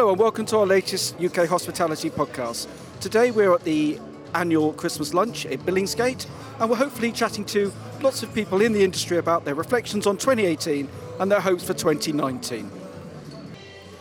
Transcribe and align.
Hello 0.00 0.12
and 0.12 0.18
welcome 0.18 0.46
to 0.46 0.56
our 0.56 0.64
latest 0.64 1.20
UK 1.20 1.46
hospitality 1.46 2.08
podcast. 2.08 2.68
Today 3.00 3.30
we're 3.30 3.52
at 3.52 3.64
the 3.64 4.00
annual 4.34 4.72
Christmas 4.72 5.12
lunch 5.12 5.44
at 5.44 5.58
Billingsgate 5.58 6.26
and 6.58 6.70
we're 6.70 6.76
hopefully 6.76 7.12
chatting 7.12 7.44
to 7.44 7.70
lots 8.00 8.22
of 8.22 8.32
people 8.32 8.62
in 8.62 8.72
the 8.72 8.82
industry 8.82 9.18
about 9.18 9.44
their 9.44 9.54
reflections 9.54 10.06
on 10.06 10.16
2018 10.16 10.88
and 11.18 11.30
their 11.30 11.42
hopes 11.42 11.64
for 11.64 11.74
2019. 11.74 12.70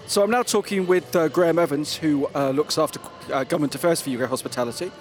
So 0.08 0.24
I'm 0.24 0.32
now 0.32 0.42
talking 0.42 0.88
with 0.88 1.14
uh, 1.18 1.28
Graham 1.28 1.60
Evans, 1.60 1.98
who 1.98 2.30
uh, 2.34 2.52
looks 2.52 2.78
after 2.78 3.02
uh, 3.34 3.44
government 3.44 3.76
affairs 3.76 4.02
for 4.02 4.10
UK 4.10 4.30
Hospitality. 4.30 4.94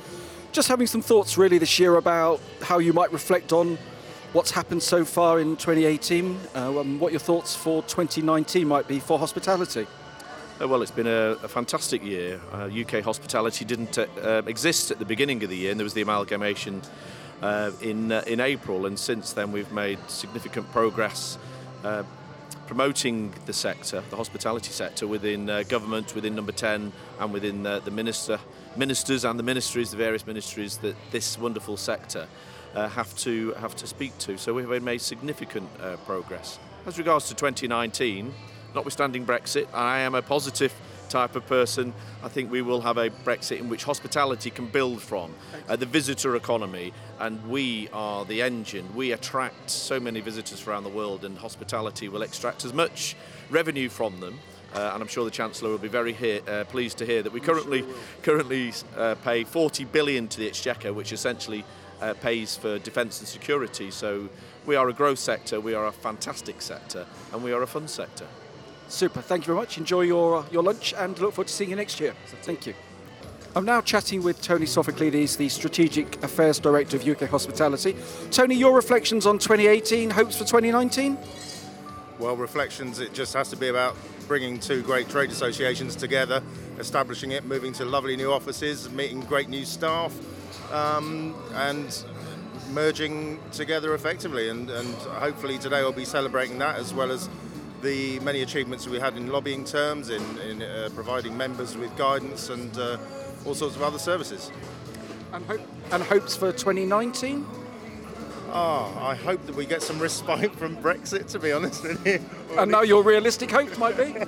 Just 0.50 0.66
having 0.66 0.88
some 0.88 1.00
thoughts 1.00 1.38
really 1.38 1.58
this 1.58 1.78
year 1.78 1.94
about 1.94 2.40
how 2.60 2.80
you 2.80 2.92
might 2.92 3.12
reflect 3.12 3.52
on 3.52 3.78
what's 4.32 4.50
happened 4.50 4.82
so 4.82 5.04
far 5.04 5.38
in 5.38 5.54
2018, 5.54 6.40
uh, 6.56 6.80
and 6.80 6.98
what 6.98 7.12
your 7.12 7.20
thoughts 7.20 7.54
for 7.54 7.82
2019 7.84 8.66
might 8.66 8.88
be 8.88 8.98
for 8.98 9.16
hospitality. 9.16 9.86
Uh, 10.60 10.66
well, 10.66 10.82
it's 10.82 10.90
been 10.90 11.06
a, 11.06 11.36
a 11.44 11.48
fantastic 11.48 12.04
year. 12.04 12.40
Uh, 12.52 12.64
UK 12.64 13.04
hospitality 13.04 13.64
didn't 13.64 13.96
uh, 13.96 14.06
uh, 14.20 14.42
exist 14.46 14.90
at 14.90 14.98
the 14.98 15.04
beginning 15.04 15.44
of 15.44 15.50
the 15.50 15.56
year, 15.56 15.70
and 15.70 15.78
there 15.78 15.84
was 15.84 15.94
the 15.94 16.02
amalgamation 16.02 16.82
uh, 17.42 17.70
in 17.80 18.10
uh, 18.10 18.24
in 18.26 18.40
April. 18.40 18.86
And 18.86 18.98
since 18.98 19.32
then, 19.32 19.52
we've 19.52 19.70
made 19.70 20.00
significant 20.08 20.70
progress 20.72 21.38
promoting 22.66 23.32
the 23.46 23.52
sector, 23.52 24.02
the 24.10 24.16
hospitality 24.16 24.72
sector, 24.72 25.06
within 25.06 25.46
government, 25.68 26.14
within 26.14 26.34
Number 26.34 26.52
10, 26.52 26.92
and 27.18 27.32
within 27.32 27.62
the 27.62 27.90
minister, 27.90 28.38
ministers 28.76 29.24
and 29.24 29.38
the 29.38 29.42
ministries, 29.42 29.92
the 29.92 29.96
various 29.96 30.26
ministries 30.26 30.76
that 30.78 30.94
this 31.10 31.38
wonderful 31.38 31.76
sector 31.76 32.26
have 32.74 33.16
to 33.18 33.52
have 33.52 33.76
to 33.76 33.86
speak 33.86 34.18
to. 34.18 34.36
So 34.36 34.52
we've 34.52 34.82
made 34.82 35.00
significant 35.00 35.68
progress. 36.04 36.58
As 36.84 36.98
regards 36.98 37.28
to 37.28 37.34
2019, 37.34 38.34
notwithstanding 38.74 39.24
Brexit, 39.26 39.66
I 39.72 40.00
am 40.00 40.14
a 40.14 40.22
positive 40.22 40.74
type 41.08 41.36
of 41.36 41.46
person. 41.46 41.92
I 42.22 42.28
think 42.28 42.50
we 42.50 42.62
will 42.62 42.82
have 42.82 42.98
a 42.98 43.10
Brexit 43.10 43.58
in 43.58 43.68
which 43.68 43.84
hospitality 43.84 44.50
can 44.50 44.66
build 44.66 45.00
from 45.00 45.34
uh, 45.68 45.76
the 45.76 45.86
visitor 45.86 46.36
economy, 46.36 46.92
and 47.18 47.44
we 47.48 47.88
are 47.92 48.24
the 48.24 48.42
engine. 48.42 48.94
We 48.94 49.12
attract 49.12 49.70
so 49.70 49.98
many 49.98 50.20
visitors 50.20 50.66
around 50.66 50.84
the 50.84 50.90
world, 50.90 51.24
and 51.24 51.36
hospitality 51.38 52.08
will 52.08 52.22
extract 52.22 52.64
as 52.64 52.72
much 52.72 53.16
revenue 53.50 53.88
from 53.88 54.20
them. 54.20 54.38
Uh, 54.74 54.90
and 54.92 55.02
I'm 55.02 55.08
sure 55.08 55.24
the 55.24 55.30
Chancellor 55.30 55.70
will 55.70 55.78
be 55.78 55.88
very 55.88 56.14
uh, 56.46 56.64
pleased 56.64 56.98
to 56.98 57.06
hear 57.06 57.22
that 57.22 57.32
we 57.32 57.40
currently 57.40 57.84
currently 58.22 58.74
uh, 58.96 59.14
pay 59.24 59.44
40 59.44 59.84
billion 59.86 60.28
to 60.28 60.38
the 60.38 60.46
Exchequer, 60.46 60.92
which 60.92 61.12
essentially 61.12 61.64
uh, 62.02 62.12
pays 62.14 62.56
for 62.56 62.78
defence 62.78 63.18
and 63.20 63.28
security. 63.28 63.90
So 63.90 64.28
we 64.66 64.76
are 64.76 64.88
a 64.88 64.92
growth 64.92 65.18
sector, 65.18 65.58
we 65.58 65.72
are 65.72 65.86
a 65.86 65.92
fantastic 65.92 66.60
sector, 66.60 67.06
and 67.32 67.42
we 67.42 67.52
are 67.52 67.62
a 67.62 67.66
fun 67.66 67.88
sector. 67.88 68.26
Super, 68.88 69.20
thank 69.20 69.42
you 69.42 69.46
very 69.46 69.58
much. 69.58 69.76
Enjoy 69.76 70.00
your, 70.00 70.44
your 70.50 70.62
lunch 70.62 70.94
and 70.96 71.18
look 71.18 71.34
forward 71.34 71.48
to 71.48 71.52
seeing 71.52 71.70
you 71.70 71.76
next 71.76 72.00
year. 72.00 72.14
Thank 72.42 72.66
you. 72.66 72.74
I'm 73.54 73.64
now 73.64 73.80
chatting 73.80 74.22
with 74.22 74.40
Tony 74.40 74.66
Sophoclides, 74.66 75.36
the 75.36 75.48
Strategic 75.48 76.22
Affairs 76.22 76.58
Director 76.58 76.96
of 76.96 77.06
UK 77.06 77.28
Hospitality. 77.28 77.96
Tony, 78.30 78.54
your 78.54 78.74
reflections 78.74 79.26
on 79.26 79.38
2018, 79.38 80.10
hopes 80.10 80.36
for 80.36 80.44
2019? 80.44 81.18
Well, 82.18 82.36
reflections, 82.36 82.98
it 82.98 83.12
just 83.12 83.34
has 83.34 83.50
to 83.50 83.56
be 83.56 83.68
about 83.68 83.96
bringing 84.26 84.58
two 84.58 84.82
great 84.82 85.08
trade 85.08 85.30
associations 85.30 85.94
together, 85.94 86.42
establishing 86.78 87.32
it, 87.32 87.44
moving 87.44 87.72
to 87.74 87.84
lovely 87.84 88.16
new 88.16 88.32
offices, 88.32 88.90
meeting 88.90 89.20
great 89.20 89.48
new 89.48 89.64
staff, 89.64 90.14
um, 90.72 91.34
and 91.54 92.04
merging 92.70 93.38
together 93.52 93.94
effectively. 93.94 94.48
And, 94.48 94.70
and 94.70 94.94
hopefully 94.94 95.58
today 95.58 95.82
we'll 95.82 95.92
be 95.92 96.04
celebrating 96.04 96.58
that 96.58 96.76
as 96.76 96.92
well 96.92 97.10
as 97.10 97.28
the 97.82 98.18
many 98.20 98.42
achievements 98.42 98.86
we 98.86 98.98
had 98.98 99.16
in 99.16 99.28
lobbying 99.28 99.64
terms, 99.64 100.10
in, 100.10 100.22
in 100.38 100.62
uh, 100.62 100.88
providing 100.94 101.36
members 101.36 101.76
with 101.76 101.96
guidance 101.96 102.48
and 102.50 102.76
uh, 102.78 102.98
all 103.46 103.54
sorts 103.54 103.76
of 103.76 103.82
other 103.82 103.98
services. 103.98 104.50
And, 105.32 105.44
hope, 105.44 105.60
and 105.92 106.02
hopes 106.02 106.36
for 106.36 106.52
2019? 106.52 107.46
Ah, 108.50 109.10
I 109.10 109.14
hope 109.14 109.44
that 109.44 109.54
we 109.54 109.66
get 109.66 109.82
some 109.82 109.98
respite 109.98 110.54
from 110.54 110.76
Brexit, 110.78 111.26
to 111.32 111.38
be 111.38 111.52
honest 111.52 111.82
with 111.82 112.06
you. 112.06 112.20
And 112.56 112.70
now 112.70 112.80
your 112.80 113.02
realistic 113.02 113.50
hopes 113.50 113.76
might 113.76 113.96
be? 113.96 114.14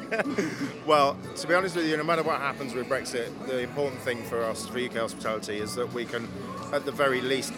Well, 0.87 1.17
to 1.37 1.47
be 1.47 1.55
honest 1.55 1.77
with 1.77 1.87
you, 1.87 1.97
no 1.97 2.03
matter 2.03 2.25
what 2.25 2.41
happens 2.41 2.75
with 2.75 2.89
Brexit, 2.89 3.31
the 3.47 3.61
important 3.61 4.01
thing 4.01 4.25
for 4.25 4.43
us, 4.43 4.67
for 4.67 4.79
UK 4.79 4.95
hospitality, 4.95 5.59
is 5.59 5.77
that 5.77 5.93
we 5.93 6.05
can, 6.05 6.27
at 6.73 6.85
the 6.85 6.91
very 6.91 7.21
least, 7.21 7.53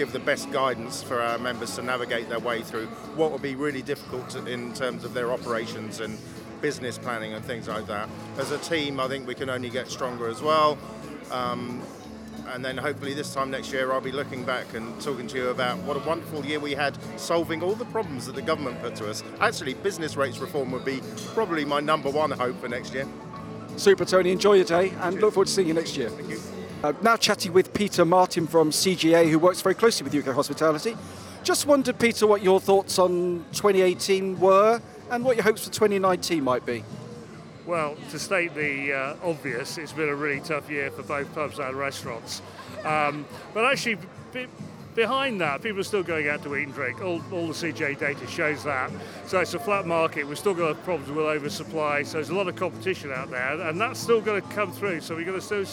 give 0.00 0.12
the 0.12 0.18
best 0.18 0.50
guidance 0.50 1.02
for 1.02 1.20
our 1.20 1.36
members 1.36 1.76
to 1.76 1.82
navigate 1.82 2.26
their 2.30 2.38
way 2.38 2.62
through 2.62 2.86
what 3.16 3.30
will 3.30 3.38
be 3.38 3.54
really 3.54 3.82
difficult 3.82 4.30
to, 4.30 4.42
in 4.46 4.72
terms 4.72 5.04
of 5.04 5.12
their 5.12 5.30
operations 5.30 6.00
and 6.00 6.16
business 6.62 6.96
planning 6.96 7.34
and 7.34 7.44
things 7.44 7.68
like 7.68 7.86
that. 7.86 8.08
As 8.38 8.50
a 8.50 8.56
team, 8.56 8.98
I 8.98 9.08
think 9.08 9.28
we 9.28 9.34
can 9.34 9.50
only 9.50 9.68
get 9.68 9.88
stronger 9.88 10.28
as 10.28 10.40
well. 10.40 10.78
Um, 11.30 11.82
and 12.48 12.64
then 12.64 12.78
hopefully 12.78 13.12
this 13.12 13.34
time 13.34 13.50
next 13.50 13.74
year 13.74 13.92
I'll 13.92 14.00
be 14.00 14.10
looking 14.10 14.42
back 14.42 14.72
and 14.72 14.98
talking 15.02 15.26
to 15.26 15.36
you 15.36 15.48
about 15.48 15.76
what 15.80 15.98
a 15.98 16.00
wonderful 16.08 16.46
year 16.46 16.60
we 16.60 16.72
had 16.72 16.96
solving 17.18 17.62
all 17.62 17.74
the 17.74 17.84
problems 17.84 18.24
that 18.24 18.34
the 18.34 18.40
government 18.40 18.80
put 18.80 18.96
to 18.96 19.10
us. 19.10 19.22
Actually, 19.38 19.74
business 19.74 20.16
rates 20.16 20.38
reform 20.38 20.70
would 20.70 20.86
be 20.86 21.02
probably 21.34 21.66
my 21.66 21.78
number 21.78 22.08
one 22.08 22.30
hope 22.30 22.58
for 22.58 22.68
next 22.68 22.94
year. 22.94 23.06
Super, 23.76 24.06
Tony. 24.06 24.32
Enjoy 24.32 24.54
your 24.54 24.64
day 24.64 24.94
and 25.02 25.20
look 25.20 25.34
forward 25.34 25.48
to 25.48 25.52
seeing 25.52 25.68
you 25.68 25.74
next 25.74 25.94
year. 25.94 26.10
Uh, 26.82 26.94
now 27.02 27.14
chatting 27.14 27.52
with 27.52 27.74
Peter 27.74 28.06
Martin 28.06 28.46
from 28.46 28.70
CGA, 28.70 29.30
who 29.30 29.38
works 29.38 29.60
very 29.60 29.74
closely 29.74 30.02
with 30.02 30.14
UK 30.14 30.34
Hospitality. 30.34 30.96
Just 31.42 31.66
wondered, 31.66 31.98
Peter, 31.98 32.26
what 32.26 32.42
your 32.42 32.58
thoughts 32.58 32.98
on 32.98 33.44
2018 33.52 34.40
were 34.40 34.80
and 35.10 35.22
what 35.22 35.36
your 35.36 35.44
hopes 35.44 35.66
for 35.66 35.72
2019 35.72 36.42
might 36.42 36.64
be. 36.64 36.82
Well, 37.66 37.96
to 38.10 38.18
state 38.18 38.54
the 38.54 38.94
uh, 38.94 39.16
obvious, 39.22 39.76
it's 39.76 39.92
been 39.92 40.08
a 40.08 40.14
really 40.14 40.40
tough 40.40 40.70
year 40.70 40.90
for 40.90 41.02
both 41.02 41.34
pubs 41.34 41.58
and 41.58 41.76
restaurants. 41.76 42.40
Um, 42.82 43.26
but 43.52 43.66
actually, 43.66 43.98
behind 45.00 45.40
that, 45.40 45.62
people 45.62 45.80
are 45.80 45.82
still 45.82 46.02
going 46.02 46.28
out 46.28 46.42
to 46.42 46.54
eat 46.56 46.64
and 46.64 46.74
drink. 46.74 47.00
All, 47.00 47.22
all 47.32 47.46
the 47.46 47.54
CGA 47.54 47.98
data 47.98 48.26
shows 48.26 48.64
that. 48.64 48.90
So 49.26 49.40
it's 49.40 49.54
a 49.54 49.58
flat 49.58 49.86
market. 49.86 50.26
We've 50.26 50.38
still 50.38 50.52
got 50.52 50.84
problems 50.84 51.10
with 51.10 51.24
oversupply. 51.24 52.02
So 52.02 52.18
there's 52.18 52.28
a 52.28 52.34
lot 52.34 52.48
of 52.48 52.56
competition 52.56 53.10
out 53.10 53.30
there, 53.30 53.58
and 53.62 53.80
that's 53.80 53.98
still 53.98 54.20
going 54.20 54.42
to 54.42 54.48
come 54.48 54.72
through. 54.72 55.00
So 55.00 55.14
we're 55.14 55.24
going 55.24 55.40
to 55.40 55.44
still 55.44 55.64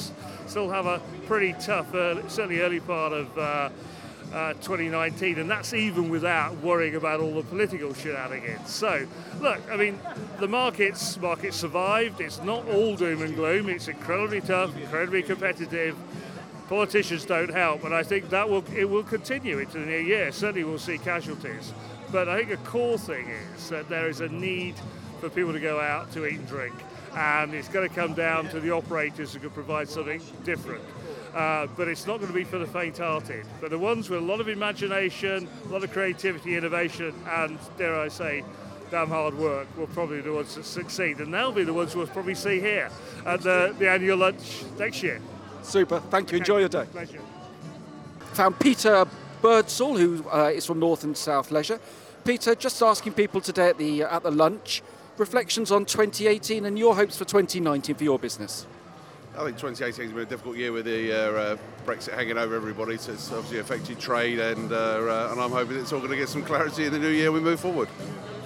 still 0.48 0.70
have 0.70 0.86
a 0.86 1.02
pretty 1.26 1.54
tough, 1.60 1.94
early, 1.94 2.24
certainly 2.30 2.62
early 2.62 2.80
part 2.80 3.12
of. 3.12 3.38
Uh, 3.38 3.70
uh, 4.34 4.52
2019, 4.56 5.40
and 5.40 5.50
that's 5.50 5.74
even 5.74 6.10
without 6.10 6.54
worrying 6.58 6.96
about 6.96 7.22
all 7.22 7.34
the 7.34 7.44
political 7.44 7.94
shenanigans. 7.94 8.70
So, 8.70 9.08
look, 9.40 9.62
I 9.72 9.78
mean, 9.78 9.98
the 10.42 10.50
markets 10.50 11.18
market 11.18 11.54
survived. 11.54 12.20
It's 12.20 12.42
not 12.42 12.68
all 12.68 12.98
doom 12.98 13.22
and 13.22 13.36
gloom. 13.36 13.70
It's 13.70 13.88
incredibly 13.88 14.42
tough, 14.42 14.76
incredibly 14.76 15.24
competitive. 15.24 15.96
Politicians 16.68 17.24
don't 17.24 17.54
help, 17.54 17.86
and 17.86 17.96
I 17.96 18.04
think 18.04 18.30
that 18.30 18.50
will 18.50 18.64
it 18.76 18.90
will 18.90 19.04
continue 19.04 19.60
into 19.60 19.80
the 19.80 19.86
new 19.86 20.00
year. 20.00 20.32
Certainly, 20.34 20.66
we'll 20.66 20.78
see 20.78 20.98
casualties, 20.98 21.74
but 22.12 22.28
I 22.28 22.40
think 22.40 22.52
a 22.52 22.64
core 22.70 22.98
thing 22.98 23.30
is 23.56 23.70
that 23.70 23.88
there 23.88 24.10
is 24.10 24.20
a 24.20 24.28
need 24.28 24.76
for 25.22 25.30
people 25.30 25.54
to 25.54 25.62
go 25.62 25.80
out 25.80 26.12
to 26.12 26.26
eat 26.26 26.40
and 26.40 26.48
drink, 26.48 26.76
and 27.16 27.54
it's 27.54 27.70
going 27.70 27.88
to 27.88 27.96
come 27.96 28.14
down 28.14 28.50
to 28.50 28.60
the 28.60 28.72
operators 28.72 29.34
who 29.34 29.40
can 29.40 29.50
provide 29.52 29.88
something 29.88 30.22
different. 30.44 30.84
Uh, 31.34 31.68
but 31.78 31.88
it's 31.88 32.06
not 32.06 32.18
going 32.18 32.32
to 32.32 32.34
be 32.34 32.44
for 32.44 32.58
the 32.58 32.66
faint-hearted. 32.66 33.46
But 33.62 33.70
the 33.70 33.78
ones 33.78 34.10
with 34.10 34.20
a 34.20 34.26
lot 34.26 34.42
of 34.42 34.50
imagination, 34.50 35.48
a 35.66 35.68
lot 35.70 35.84
of 35.84 35.92
creativity, 35.92 36.58
innovation, 36.58 37.14
and 37.30 37.60
dare 37.78 37.96
I 37.96 38.08
say, 38.08 38.44
damn 38.90 39.10
hard 39.10 39.38
work 39.38 39.68
will 39.78 39.88
probably 39.88 40.18
be 40.18 40.24
the 40.24 40.34
ones 40.34 40.56
that 40.56 40.66
succeed, 40.66 41.20
and 41.20 41.34
they'll 41.34 41.52
be 41.52 41.64
the 41.64 41.74
ones 41.74 41.96
we'll 41.96 42.08
probably 42.08 42.36
see 42.36 42.60
here 42.60 42.90
at 43.26 43.42
the, 43.42 43.76
the 43.80 43.90
annual 43.90 44.18
lunch 44.18 44.64
next 44.78 45.04
year. 45.04 45.22
Super. 45.68 46.00
Thank 46.00 46.32
you. 46.32 46.38
Enjoy 46.38 46.60
your 46.60 46.70
day. 46.70 46.86
Pleasure. 46.92 47.20
Found 48.34 48.60
Peter 48.60 49.06
Birdsall, 49.42 49.98
who 49.98 50.24
uh, 50.30 50.52
is 50.54 50.66
from 50.66 50.80
North 50.80 51.04
and 51.04 51.16
South 51.16 51.52
Leisure. 51.52 51.80
Peter, 52.24 52.56
just 52.56 52.82
asking 52.82 53.14
people 53.14 53.42
today 53.42 53.70
at 53.70 53.78
the 53.78 54.04
at 54.04 54.24
the 54.24 54.32
lunch, 54.32 54.82
reflections 55.18 55.72
on 55.72 55.86
2018 55.86 56.66
and 56.66 56.80
your 56.80 56.96
hopes 56.96 57.18
for 57.18 57.26
2019 57.26 57.96
for 57.96 58.04
your 58.04 58.18
business. 58.18 58.66
I 59.38 59.44
think 59.44 59.58
2018 59.58 60.06
has 60.06 60.14
been 60.14 60.24
a 60.24 60.26
difficult 60.26 60.58
year 60.58 60.72
with 60.72 60.86
the 60.86 61.12
uh, 61.12 61.32
uh, 61.32 61.58
Brexit 61.86 62.16
hanging 62.16 62.38
over 62.38 62.56
everybody, 62.56 62.98
so 62.98 63.12
it's 63.12 63.32
obviously 63.32 63.60
affected 63.60 64.00
trade, 64.00 64.40
and 64.40 64.72
uh, 64.72 64.76
uh, 64.76 65.30
and 65.32 65.42
I'm 65.42 65.52
hoping 65.52 65.78
it's 65.78 65.92
all 65.92 66.00
going 66.00 66.12
to 66.12 66.18
get 66.18 66.30
some 66.30 66.44
clarity 66.44 66.86
in 66.86 66.94
the 66.94 67.00
new 67.00 67.10
year. 67.10 67.32
We 67.32 67.42
move 67.42 67.60
forward. 67.60 67.90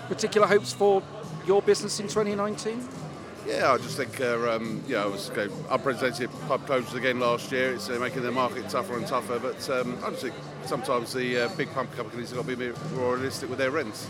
Particular 0.09 0.47
hopes 0.47 0.73
for 0.73 1.01
your 1.45 1.61
business 1.61 1.99
in 1.99 2.07
2019? 2.07 3.10
Yeah, 3.45 3.73
I 3.73 3.77
just 3.77 3.97
think 3.97 4.21
uh, 4.21 4.55
um, 4.55 4.83
you 4.87 4.95
know, 4.95 5.07
it 5.07 5.11
was 5.11 5.29
uh, 5.31 5.49
unprecedented 5.69 6.29
pub 6.47 6.65
closures 6.67 6.93
again 6.93 7.19
last 7.19 7.51
year. 7.51 7.73
It's 7.73 7.89
uh, 7.89 7.97
making 7.99 8.21
the 8.21 8.31
market 8.31 8.69
tougher 8.69 8.97
and 8.97 9.07
tougher, 9.07 9.39
but 9.39 9.67
um, 9.69 9.97
I 10.03 10.11
just 10.11 10.21
think 10.23 10.35
sometimes 10.65 11.13
the 11.13 11.45
uh, 11.45 11.49
big 11.55 11.71
pub 11.73 11.91
companies 11.95 12.29
have 12.29 12.37
got 12.37 12.49
to 12.49 12.55
be 12.55 12.65
a 12.65 12.71
bit 12.71 12.91
more 12.93 13.15
realistic 13.15 13.49
with 13.49 13.57
their 13.57 13.71
rents. 13.71 14.07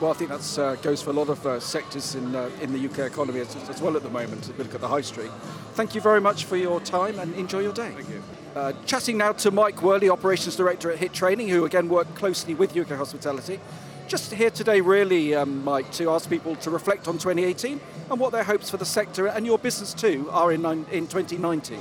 Well, 0.00 0.12
I 0.12 0.14
think 0.14 0.30
that 0.30 0.58
uh, 0.58 0.76
goes 0.76 1.02
for 1.02 1.10
a 1.10 1.12
lot 1.12 1.28
of 1.28 1.46
uh, 1.46 1.60
sectors 1.60 2.14
in 2.14 2.34
uh, 2.34 2.48
in 2.62 2.72
the 2.72 2.88
UK 2.88 3.00
economy 3.00 3.40
as, 3.40 3.54
as 3.68 3.82
well 3.82 3.96
at 3.96 4.02
the 4.02 4.08
moment. 4.08 4.48
If 4.48 4.56
we 4.56 4.64
look 4.64 4.74
at 4.74 4.80
the 4.80 4.88
high 4.88 5.02
street. 5.02 5.30
Thank 5.74 5.94
you 5.94 6.00
very 6.00 6.22
much 6.22 6.46
for 6.46 6.56
your 6.56 6.80
time 6.80 7.18
and 7.18 7.34
enjoy 7.34 7.60
your 7.60 7.74
day. 7.74 7.90
Thank 7.90 8.08
you. 8.08 8.22
Uh, 8.56 8.72
chatting 8.86 9.18
now 9.18 9.32
to 9.32 9.50
Mike 9.50 9.82
Worley, 9.82 10.08
Operations 10.08 10.56
Director 10.56 10.90
at 10.90 10.98
Hit 10.98 11.12
Training, 11.12 11.48
who 11.48 11.66
again 11.66 11.88
worked 11.90 12.14
closely 12.14 12.54
with 12.54 12.74
UK 12.74 12.88
Hospitality. 12.96 13.60
Just 14.10 14.32
here 14.32 14.50
today, 14.50 14.80
really, 14.80 15.36
um, 15.36 15.62
Mike, 15.62 15.88
to 15.92 16.10
ask 16.10 16.28
people 16.28 16.56
to 16.56 16.68
reflect 16.68 17.06
on 17.06 17.14
2018 17.14 17.80
and 18.10 18.18
what 18.18 18.32
their 18.32 18.42
hopes 18.42 18.68
for 18.68 18.76
the 18.76 18.84
sector 18.84 19.28
and 19.28 19.46
your 19.46 19.56
business 19.56 19.94
too 19.94 20.28
are 20.32 20.50
in, 20.50 20.64
in 20.90 21.06
2019. 21.06 21.80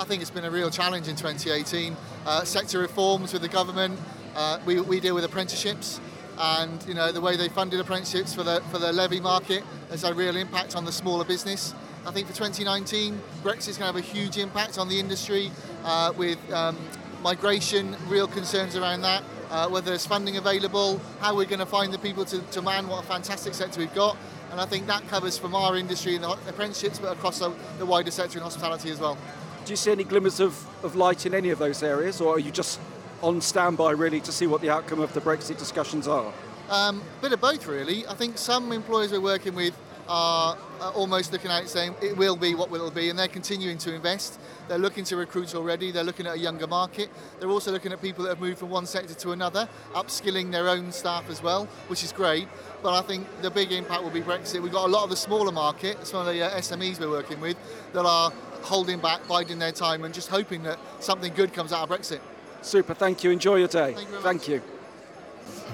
I 0.00 0.04
think 0.04 0.22
it's 0.22 0.30
been 0.30 0.46
a 0.46 0.50
real 0.50 0.70
challenge 0.70 1.08
in 1.08 1.16
2018. 1.16 1.94
Uh, 2.24 2.42
sector 2.44 2.78
reforms 2.78 3.34
with 3.34 3.42
the 3.42 3.48
government. 3.48 4.00
Uh, 4.34 4.58
we, 4.64 4.80
we 4.80 4.98
deal 4.98 5.14
with 5.14 5.24
apprenticeships, 5.24 6.00
and 6.38 6.82
you 6.88 6.94
know 6.94 7.12
the 7.12 7.20
way 7.20 7.36
they 7.36 7.50
funded 7.50 7.80
apprenticeships 7.80 8.32
for 8.32 8.44
the 8.44 8.62
for 8.70 8.78
the 8.78 8.90
levy 8.90 9.20
market 9.20 9.62
has 9.90 10.04
a 10.04 10.14
real 10.14 10.36
impact 10.36 10.74
on 10.74 10.86
the 10.86 10.92
smaller 10.92 11.24
business. 11.24 11.74
I 12.06 12.12
think 12.12 12.28
for 12.28 12.34
2019, 12.34 13.20
Brexit 13.42 13.68
is 13.68 13.76
going 13.76 13.92
to 13.92 13.96
have 13.96 13.96
a 13.96 14.00
huge 14.00 14.38
impact 14.38 14.78
on 14.78 14.88
the 14.88 14.98
industry 14.98 15.50
uh, 15.84 16.14
with 16.16 16.38
um, 16.50 16.78
migration, 17.22 17.94
real 18.08 18.26
concerns 18.26 18.74
around 18.74 19.02
that. 19.02 19.22
Uh, 19.50 19.68
whether 19.68 19.90
there's 19.90 20.04
funding 20.04 20.36
available, 20.36 21.00
how 21.20 21.34
we're 21.34 21.46
going 21.46 21.58
to 21.58 21.66
find 21.66 21.92
the 21.92 21.98
people 21.98 22.24
to, 22.24 22.40
to 22.50 22.60
man 22.60 22.86
what 22.86 23.02
a 23.02 23.06
fantastic 23.06 23.54
sector 23.54 23.80
we've 23.80 23.94
got. 23.94 24.16
And 24.50 24.60
I 24.60 24.66
think 24.66 24.86
that 24.86 25.06
covers 25.08 25.38
from 25.38 25.54
our 25.54 25.76
industry 25.76 26.14
and 26.16 26.24
the 26.24 26.32
apprenticeships, 26.48 26.98
but 26.98 27.16
across 27.16 27.38
the, 27.38 27.52
the 27.78 27.86
wider 27.86 28.10
sector 28.10 28.38
in 28.38 28.42
hospitality 28.42 28.90
as 28.90 28.98
well. 28.98 29.16
Do 29.64 29.72
you 29.72 29.76
see 29.76 29.90
any 29.90 30.04
glimmers 30.04 30.40
of, 30.40 30.66
of 30.84 30.96
light 30.96 31.26
in 31.26 31.34
any 31.34 31.50
of 31.50 31.58
those 31.58 31.82
areas, 31.82 32.20
or 32.20 32.36
are 32.36 32.38
you 32.38 32.50
just 32.50 32.80
on 33.22 33.40
standby 33.40 33.92
really 33.92 34.20
to 34.20 34.32
see 34.32 34.46
what 34.46 34.60
the 34.60 34.70
outcome 34.70 35.00
of 35.00 35.12
the 35.12 35.20
Brexit 35.20 35.58
discussions 35.58 36.06
are? 36.06 36.32
Um, 36.70 37.02
a 37.18 37.22
bit 37.22 37.32
of 37.32 37.40
both, 37.40 37.66
really. 37.66 38.06
I 38.06 38.14
think 38.14 38.36
some 38.36 38.72
employers 38.72 39.12
we're 39.12 39.20
working 39.20 39.54
with 39.54 39.74
are, 40.08 40.56
almost 40.94 41.32
looking 41.32 41.50
out 41.50 41.68
saying 41.68 41.94
it 42.00 42.16
will 42.16 42.36
be 42.36 42.54
what 42.54 42.70
will 42.70 42.86
it 42.86 42.94
be, 42.94 43.10
and 43.10 43.18
they're 43.18 43.28
continuing 43.28 43.78
to 43.78 43.94
invest. 43.94 44.38
They're 44.68 44.78
looking 44.78 45.04
to 45.04 45.16
recruit 45.16 45.54
already. 45.54 45.90
They're 45.90 46.04
looking 46.04 46.26
at 46.26 46.36
a 46.36 46.38
younger 46.38 46.66
market. 46.66 47.10
They're 47.40 47.48
also 47.48 47.72
looking 47.72 47.92
at 47.92 48.00
people 48.00 48.24
that 48.24 48.30
have 48.30 48.40
moved 48.40 48.58
from 48.58 48.70
one 48.70 48.86
sector 48.86 49.14
to 49.14 49.32
another, 49.32 49.68
upskilling 49.94 50.52
their 50.52 50.68
own 50.68 50.92
staff 50.92 51.28
as 51.28 51.42
well, 51.42 51.66
which 51.88 52.04
is 52.04 52.12
great. 52.12 52.48
But 52.82 52.94
I 52.94 53.02
think 53.02 53.26
the 53.42 53.50
big 53.50 53.72
impact 53.72 54.02
will 54.02 54.10
be 54.10 54.20
Brexit. 54.20 54.62
We've 54.62 54.72
got 54.72 54.86
a 54.86 54.92
lot 54.92 55.04
of 55.04 55.10
the 55.10 55.16
smaller 55.16 55.52
market, 55.52 56.06
some 56.06 56.26
of 56.26 56.32
the 56.32 56.42
uh, 56.42 56.58
SMEs 56.58 57.00
we're 57.00 57.10
working 57.10 57.40
with, 57.40 57.56
that 57.92 58.06
are 58.06 58.30
holding 58.62 59.00
back, 59.00 59.26
biding 59.26 59.58
their 59.58 59.72
time, 59.72 60.04
and 60.04 60.14
just 60.14 60.28
hoping 60.28 60.62
that 60.62 60.78
something 61.00 61.32
good 61.34 61.52
comes 61.52 61.72
out 61.72 61.88
of 61.88 61.98
Brexit. 61.98 62.20
Super, 62.62 62.94
thank 62.94 63.24
you. 63.24 63.30
Enjoy 63.30 63.56
your 63.56 63.68
day. 63.68 63.94
Thank 63.94 64.10
you. 64.10 64.20
Thank 64.20 64.48
you. 64.48 64.62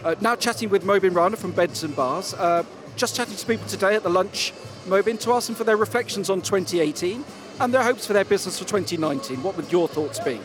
Uh, 0.05 0.15
now 0.21 0.37
chatting 0.37 0.69
with 0.69 0.85
Mobin 0.85 1.15
Rana 1.15 1.37
from 1.37 1.53
Benson 1.53 1.93
Bars. 1.93 2.35
Uh, 2.35 2.63
just 2.97 3.17
chatting 3.17 3.37
to 3.37 3.47
people 3.47 3.67
today 3.67 3.95
at 3.95 4.03
the 4.03 4.09
lunch, 4.09 4.53
Mobin, 4.87 5.19
to 5.21 5.33
ask 5.33 5.47
them 5.47 5.57
for 5.57 5.65
their 5.65 5.77
reflections 5.77 6.31
on 6.31 6.41
2018 6.41 7.25
and 7.61 7.75
their 7.75 7.83
hopes 7.83 8.07
for 8.07 8.13
their 8.13 8.25
business 8.25 8.59
for 8.59 8.65
2019. 8.65 9.43
What 9.43 9.57
would 9.57 9.71
your 9.71 9.89
thoughts 9.89 10.21
be? 10.21 10.41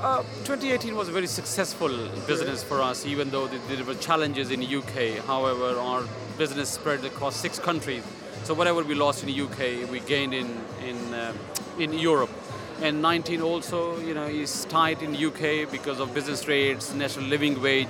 Uh, 0.00 0.22
2018 0.44 0.94
was 0.94 1.08
a 1.08 1.12
very 1.12 1.26
successful 1.26 1.88
business 2.26 2.62
for 2.62 2.82
us, 2.82 3.06
even 3.06 3.30
though 3.30 3.46
there 3.46 3.84
were 3.84 3.94
challenges 3.94 4.50
in 4.50 4.60
the 4.60 4.76
UK. 4.76 5.24
However, 5.24 5.78
our 5.78 6.04
business 6.36 6.68
spread 6.68 7.04
across 7.04 7.34
six 7.34 7.58
countries. 7.58 8.02
So 8.44 8.52
whatever 8.52 8.82
we 8.82 8.94
lost 8.94 9.24
in 9.24 9.34
the 9.34 9.40
UK, 9.40 9.90
we 9.90 10.00
gained 10.00 10.34
in 10.34 10.48
in 10.84 11.14
uh, 11.14 11.32
in 11.78 11.94
Europe. 11.94 12.30
And 12.82 13.00
19 13.00 13.40
also, 13.40 13.98
you 14.00 14.12
know, 14.12 14.26
is 14.26 14.66
tight 14.66 15.00
in 15.00 15.12
the 15.12 15.26
UK 15.26 15.70
because 15.70 15.98
of 15.98 16.12
business 16.12 16.46
rates, 16.46 16.92
national 16.92 17.24
living 17.24 17.60
wage. 17.62 17.88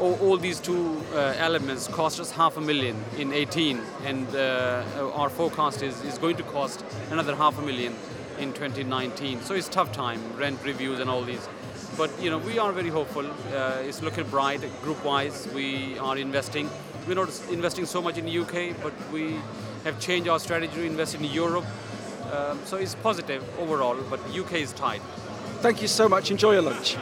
All, 0.00 0.14
all 0.20 0.36
these 0.36 0.60
two 0.60 1.02
uh, 1.12 1.34
elements 1.38 1.88
cost 1.88 2.20
us 2.20 2.30
half 2.30 2.56
a 2.56 2.60
million 2.60 2.96
in 3.16 3.32
18, 3.32 3.80
and 4.04 4.28
uh, 4.36 5.10
our 5.14 5.28
forecast 5.28 5.82
is, 5.82 6.00
is 6.04 6.18
going 6.18 6.36
to 6.36 6.44
cost 6.44 6.84
another 7.10 7.34
half 7.34 7.58
a 7.58 7.62
million 7.62 7.94
in 8.38 8.52
2019. 8.52 9.40
So 9.42 9.54
it's 9.54 9.68
tough 9.68 9.90
time, 9.90 10.20
rent 10.36 10.60
reviews 10.64 11.00
and 11.00 11.10
all 11.10 11.22
these. 11.22 11.48
But 11.96 12.10
you 12.22 12.30
know, 12.30 12.38
we 12.38 12.60
are 12.60 12.70
very 12.70 12.90
hopeful. 12.90 13.26
Uh, 13.26 13.82
it's 13.82 14.00
looking 14.00 14.24
bright. 14.28 14.60
Group-wise, 14.82 15.48
we 15.52 15.98
are 15.98 16.16
investing. 16.16 16.70
We're 17.08 17.14
not 17.16 17.28
investing 17.50 17.84
so 17.84 18.00
much 18.00 18.18
in 18.18 18.26
the 18.26 18.38
UK, 18.38 18.80
but 18.80 18.92
we 19.12 19.36
have 19.82 19.98
changed 19.98 20.28
our 20.28 20.38
strategy 20.38 20.72
to 20.74 20.82
invest 20.82 21.16
in 21.16 21.24
Europe. 21.24 21.64
Um, 22.32 22.60
so 22.64 22.76
it's 22.76 22.94
positive 22.94 23.42
overall, 23.58 23.96
but 24.08 24.20
UK 24.30 24.54
is 24.54 24.72
tight. 24.74 25.00
Thank 25.60 25.82
you 25.82 25.88
so 25.88 26.08
much. 26.08 26.30
Enjoy 26.30 26.52
your 26.52 26.62
lunch. 26.62 26.96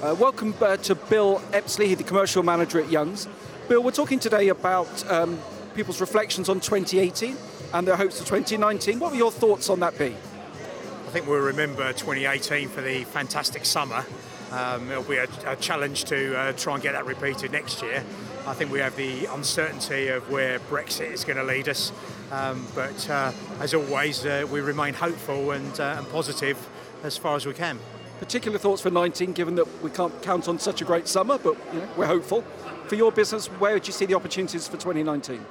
Uh, 0.00 0.14
welcome 0.14 0.54
uh, 0.60 0.76
to 0.76 0.94
Bill 0.94 1.40
Epsley, 1.50 1.96
the 1.96 2.04
commercial 2.04 2.44
manager 2.44 2.80
at 2.80 2.88
Young's. 2.88 3.26
Bill, 3.68 3.82
we're 3.82 3.90
talking 3.90 4.20
today 4.20 4.46
about 4.46 5.10
um, 5.10 5.40
people's 5.74 6.00
reflections 6.00 6.48
on 6.48 6.60
2018 6.60 7.36
and 7.74 7.84
their 7.84 7.96
hopes 7.96 8.20
for 8.20 8.24
2019. 8.24 9.00
What 9.00 9.10
were 9.10 9.16
your 9.16 9.32
thoughts 9.32 9.68
on 9.68 9.80
that 9.80 9.98
be? 9.98 10.14
I 10.14 11.10
think 11.10 11.26
we'll 11.26 11.40
remember 11.40 11.92
2018 11.92 12.68
for 12.68 12.80
the 12.80 13.02
fantastic 13.04 13.64
summer. 13.64 14.06
Um, 14.52 14.88
it'll 14.88 15.02
be 15.02 15.16
a, 15.16 15.26
a 15.48 15.56
challenge 15.56 16.04
to 16.04 16.38
uh, 16.38 16.52
try 16.52 16.74
and 16.74 16.82
get 16.82 16.92
that 16.92 17.04
repeated 17.04 17.50
next 17.50 17.82
year. 17.82 18.04
I 18.46 18.54
think 18.54 18.70
we 18.70 18.78
have 18.78 18.94
the 18.94 19.26
uncertainty 19.26 20.08
of 20.08 20.30
where 20.30 20.60
Brexit 20.60 21.10
is 21.10 21.24
going 21.24 21.38
to 21.38 21.44
lead 21.44 21.68
us. 21.68 21.90
Um, 22.30 22.64
but 22.72 23.10
uh, 23.10 23.32
as 23.58 23.74
always, 23.74 24.24
uh, 24.24 24.46
we 24.48 24.60
remain 24.60 24.94
hopeful 24.94 25.50
and, 25.50 25.80
uh, 25.80 25.96
and 25.98 26.08
positive 26.10 26.68
as 27.02 27.16
far 27.16 27.34
as 27.34 27.46
we 27.46 27.52
can. 27.52 27.80
Particular 28.18 28.58
thoughts 28.58 28.82
for 28.82 28.90
19, 28.90 29.32
given 29.32 29.54
that 29.54 29.82
we 29.82 29.90
can't 29.90 30.22
count 30.22 30.48
on 30.48 30.58
such 30.58 30.82
a 30.82 30.84
great 30.84 31.06
summer, 31.06 31.38
but 31.38 31.56
you 31.72 31.78
know, 31.78 31.88
we're 31.96 32.06
hopeful. 32.06 32.42
For 32.88 32.96
your 32.96 33.12
business, 33.12 33.46
where 33.46 33.78
do 33.78 33.86
you 33.86 33.92
see 33.92 34.06
the 34.06 34.14
opportunities 34.14 34.66
for 34.66 34.76
2019? 34.76 35.44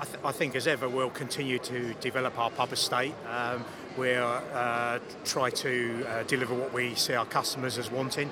I, 0.00 0.04
th- 0.04 0.18
I, 0.24 0.32
think, 0.32 0.56
as 0.56 0.66
ever, 0.66 0.88
we'll 0.88 1.10
continue 1.10 1.60
to 1.60 1.94
develop 1.94 2.36
our 2.38 2.50
pub 2.50 2.72
estate. 2.72 3.14
Um, 3.30 3.64
we'll 3.96 4.42
uh, 4.52 4.98
try 5.24 5.50
to 5.50 6.04
uh, 6.08 6.22
deliver 6.24 6.54
what 6.54 6.72
we 6.72 6.96
see 6.96 7.14
our 7.14 7.26
customers 7.26 7.78
as 7.78 7.88
wanting. 7.88 8.30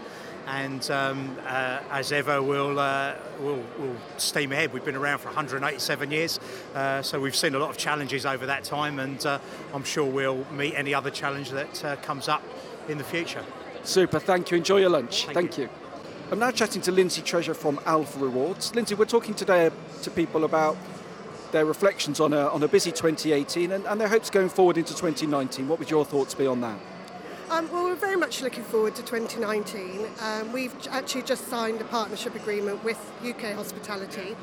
And 0.48 0.90
um, 0.90 1.36
uh, 1.46 1.78
as 1.92 2.10
ever, 2.10 2.42
we'll, 2.42 2.80
uh, 2.80 3.14
we'll, 3.38 3.62
we'll 3.78 3.96
steam 4.16 4.50
ahead. 4.50 4.72
We've 4.72 4.84
been 4.84 4.96
around 4.96 5.18
for 5.20 5.28
187 5.28 6.10
years, 6.10 6.40
uh, 6.74 7.02
so 7.02 7.20
we've 7.20 7.36
seen 7.36 7.54
a 7.54 7.60
lot 7.60 7.70
of 7.70 7.76
challenges 7.76 8.26
over 8.26 8.46
that 8.46 8.64
time, 8.64 8.98
and 8.98 9.24
uh, 9.24 9.38
I'm 9.72 9.84
sure 9.84 10.04
we'll 10.04 10.44
meet 10.50 10.74
any 10.74 10.92
other 10.92 11.10
challenge 11.10 11.50
that 11.50 12.02
comes 12.02 12.26
up 12.26 12.42
in 12.88 12.98
the 12.98 13.04
future. 13.04 13.44
Super, 13.84 14.18
thank 14.18 14.50
you. 14.50 14.56
Enjoy 14.56 14.78
your 14.78 14.90
lunch. 14.90 15.24
Thank, 15.24 15.34
thank 15.34 15.58
you. 15.58 15.64
you. 15.64 15.70
I'm 16.30 16.38
now 16.38 16.50
chatting 16.50 16.80
to 16.82 16.92
Lindsay 16.92 17.20
Treasure 17.20 17.54
from 17.54 17.78
Alpha 17.84 18.18
Rewards. 18.18 18.74
Lindsay, 18.74 18.94
we're 18.94 19.04
talking 19.04 19.34
today 19.34 19.70
to 20.02 20.10
people 20.10 20.44
about 20.44 20.76
their 21.50 21.66
reflections 21.66 22.20
on 22.20 22.32
a, 22.32 22.48
on 22.48 22.62
a 22.62 22.68
busy 22.68 22.90
2018 22.90 23.72
and, 23.72 23.84
and 23.86 24.00
their 24.00 24.08
hopes 24.08 24.30
going 24.30 24.48
forward 24.48 24.78
into 24.78 24.94
2019. 24.94 25.68
What 25.68 25.78
would 25.78 25.90
your 25.90 26.04
thoughts 26.04 26.34
be 26.34 26.46
on 26.46 26.60
that? 26.62 26.78
Um, 27.50 27.70
well, 27.70 27.84
we're 27.84 27.96
very 27.96 28.16
much 28.16 28.40
looking 28.40 28.64
forward 28.64 28.94
to 28.94 29.02
2019. 29.02 30.06
Um, 30.22 30.52
we've 30.52 30.74
actually 30.88 31.22
just 31.22 31.48
signed 31.48 31.82
a 31.82 31.84
partnership 31.84 32.34
agreement 32.34 32.82
with 32.82 32.98
UK 33.22 33.52
Hospitality 33.52 34.34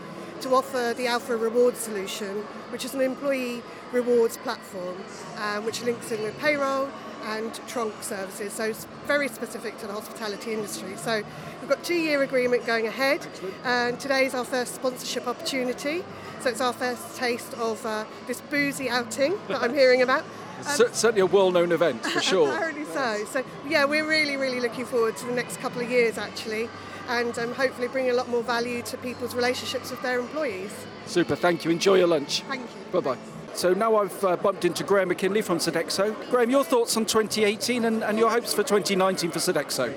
to 0.41 0.53
offer 0.53 0.93
the 0.95 1.07
Alpha 1.07 1.35
Rewards 1.35 1.79
solution, 1.79 2.43
which 2.71 2.85
is 2.85 2.93
an 2.93 3.01
employee 3.01 3.63
rewards 3.91 4.37
platform 4.37 4.95
um, 5.37 5.65
which 5.65 5.81
links 5.81 6.11
in 6.11 6.21
with 6.21 6.37
payroll 6.37 6.87
and 7.23 7.51
tronc 7.67 8.01
services. 8.03 8.53
So 8.53 8.65
it's 8.65 8.85
very 9.05 9.27
specific 9.27 9.77
to 9.79 9.87
the 9.87 9.93
hospitality 9.93 10.53
industry. 10.53 10.95
So 10.97 11.23
we've 11.61 11.69
got 11.69 11.83
two-year 11.83 12.23
agreement 12.23 12.65
going 12.65 12.87
ahead, 12.87 13.25
and 13.63 13.99
today 13.99 14.25
is 14.25 14.33
our 14.33 14.45
first 14.45 14.75
sponsorship 14.75 15.27
opportunity. 15.27 16.03
So 16.41 16.49
it's 16.49 16.61
our 16.61 16.73
first 16.73 17.17
taste 17.17 17.53
of 17.55 17.85
uh, 17.85 18.05
this 18.27 18.41
boozy 18.41 18.89
outing 18.89 19.37
that 19.47 19.61
I'm 19.61 19.73
hearing 19.81 20.01
about. 20.01 20.23
Um, 20.59 20.87
certainly 20.91 21.21
a 21.21 21.25
well-known 21.25 21.71
event 21.71 22.05
for 22.05 22.21
sure. 22.31 22.49
Apparently 22.49 22.85
so. 22.85 23.25
So 23.25 23.43
yeah, 23.67 23.85
we're 23.85 24.07
really, 24.07 24.35
really 24.37 24.59
looking 24.59 24.85
forward 24.85 25.15
to 25.17 25.25
the 25.25 25.33
next 25.33 25.57
couple 25.57 25.81
of 25.81 25.89
years 25.89 26.17
actually, 26.17 26.69
and 27.07 27.37
um, 27.39 27.53
hopefully 27.53 27.87
bring 27.87 28.09
a 28.09 28.13
lot 28.13 28.29
more 28.29 28.43
value 28.43 28.81
to 28.83 28.97
people's 28.97 29.35
relationships 29.35 29.91
with 29.91 30.01
their 30.01 30.19
employees. 30.19 30.73
Super. 31.05 31.35
Thank 31.35 31.65
you. 31.65 31.71
Enjoy 31.71 31.95
your 31.95 32.07
lunch. 32.07 32.41
Thank 32.41 32.61
you. 32.61 33.01
Bye 33.01 33.15
bye. 33.15 33.38
So 33.53 33.73
now 33.73 33.97
I've 33.97 34.23
uh, 34.23 34.37
bumped 34.37 34.63
into 34.63 34.83
Graham 34.83 35.09
McKinley 35.09 35.41
from 35.41 35.57
Sodexo. 35.57 36.15
Graham, 36.29 36.49
your 36.49 36.63
thoughts 36.63 36.95
on 36.95 37.05
2018 37.05 37.85
and, 37.85 38.03
and 38.03 38.17
your 38.17 38.29
hopes 38.29 38.53
for 38.53 38.63
2019 38.63 39.31
for 39.31 39.39
Sodexo? 39.39 39.93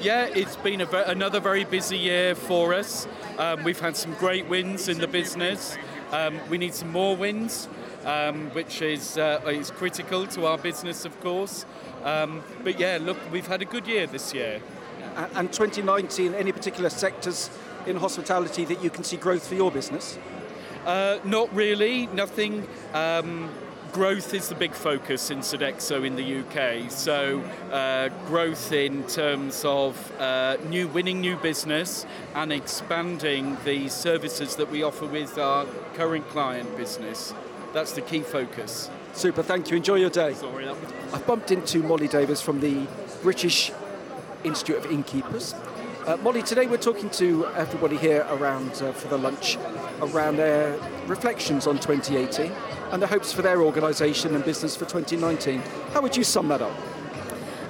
Yeah, 0.00 0.26
it's 0.26 0.56
been 0.56 0.84
ve- 0.86 1.04
another 1.06 1.40
very 1.40 1.64
busy 1.64 1.96
year 1.96 2.34
for 2.34 2.72
us. 2.72 3.06
Um, 3.38 3.64
we've 3.64 3.80
had 3.80 3.96
some 3.96 4.14
great 4.14 4.48
wins 4.48 4.88
in 4.88 4.98
the 4.98 5.08
business. 5.08 5.76
Um, 6.12 6.38
we 6.48 6.58
need 6.58 6.74
some 6.74 6.90
more 6.90 7.16
wins, 7.16 7.68
um, 8.04 8.50
which 8.50 8.80
is 8.80 9.18
uh, 9.18 9.40
is 9.46 9.70
critical 9.70 10.26
to 10.28 10.46
our 10.46 10.56
business, 10.56 11.04
of 11.04 11.20
course. 11.20 11.66
Um, 12.04 12.42
but 12.62 12.78
yeah, 12.78 12.98
look, 13.00 13.18
we've 13.32 13.46
had 13.46 13.62
a 13.62 13.64
good 13.64 13.86
year 13.86 14.06
this 14.06 14.32
year. 14.32 14.60
And 15.34 15.50
2019, 15.52 16.34
any 16.34 16.52
particular 16.52 16.90
sectors 16.90 17.50
in 17.86 17.96
hospitality 17.96 18.64
that 18.66 18.82
you 18.82 18.90
can 18.90 19.02
see 19.02 19.16
growth 19.16 19.48
for 19.48 19.54
your 19.54 19.70
business? 19.70 20.18
Uh, 20.86 21.18
not 21.24 21.52
really, 21.52 22.06
nothing. 22.06 22.64
Um, 22.94 23.50
growth 23.90 24.32
is 24.32 24.48
the 24.48 24.54
big 24.54 24.72
focus 24.72 25.32
in 25.32 25.40
Sodexo 25.40 26.06
in 26.06 26.14
the 26.14 26.38
UK. 26.42 26.88
So, 26.92 27.40
uh, 27.72 28.10
growth 28.28 28.70
in 28.70 29.02
terms 29.08 29.64
of 29.64 30.12
uh, 30.20 30.58
new 30.68 30.86
winning 30.86 31.20
new 31.20 31.36
business 31.38 32.06
and 32.36 32.52
expanding 32.52 33.56
the 33.64 33.88
services 33.88 34.54
that 34.54 34.70
we 34.70 34.84
offer 34.84 35.06
with 35.06 35.36
our 35.38 35.66
current 35.94 36.28
client 36.28 36.76
business. 36.76 37.34
That's 37.72 37.90
the 37.90 38.02
key 38.02 38.20
focus. 38.20 38.88
Super, 39.12 39.42
thank 39.42 39.72
you. 39.72 39.78
Enjoy 39.78 39.96
your 39.96 40.10
day. 40.10 40.34
Sorry, 40.34 40.68
I've 40.68 41.26
bumped 41.26 41.50
into 41.50 41.82
Molly 41.82 42.06
Davis 42.06 42.40
from 42.40 42.60
the 42.60 42.86
British 43.22 43.72
Institute 44.44 44.76
of 44.76 44.86
Innkeepers. 44.92 45.52
Uh, 46.06 46.16
Molly, 46.18 46.44
today 46.44 46.68
we're 46.68 46.76
talking 46.76 47.10
to 47.10 47.46
everybody 47.56 47.96
here 47.96 48.24
around 48.30 48.70
uh, 48.80 48.92
for 48.92 49.08
the 49.08 49.18
lunch 49.18 49.58
around 50.00 50.36
their 50.36 50.78
reflections 51.06 51.66
on 51.66 51.78
2018 51.78 52.52
and 52.92 53.02
the 53.02 53.06
hopes 53.06 53.32
for 53.32 53.42
their 53.42 53.62
organisation 53.62 54.34
and 54.34 54.44
business 54.44 54.76
for 54.76 54.84
2019. 54.84 55.60
How 55.92 56.00
would 56.00 56.16
you 56.16 56.24
sum 56.24 56.48
that 56.48 56.62
up? 56.62 56.72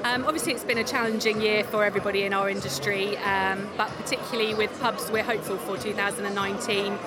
Um, 0.06 0.24
obviously, 0.24 0.52
it's 0.52 0.62
been 0.62 0.78
a 0.78 0.84
challenging 0.84 1.40
year 1.40 1.64
for 1.64 1.84
everybody 1.84 2.22
in 2.22 2.32
our 2.32 2.48
industry, 2.48 3.16
um, 3.18 3.68
but 3.76 3.88
particularly 3.96 4.54
with 4.54 4.70
pubs, 4.80 5.10
we're 5.10 5.24
hopeful 5.24 5.56
for 5.56 5.76
2019 5.76 6.92
um, 6.92 6.98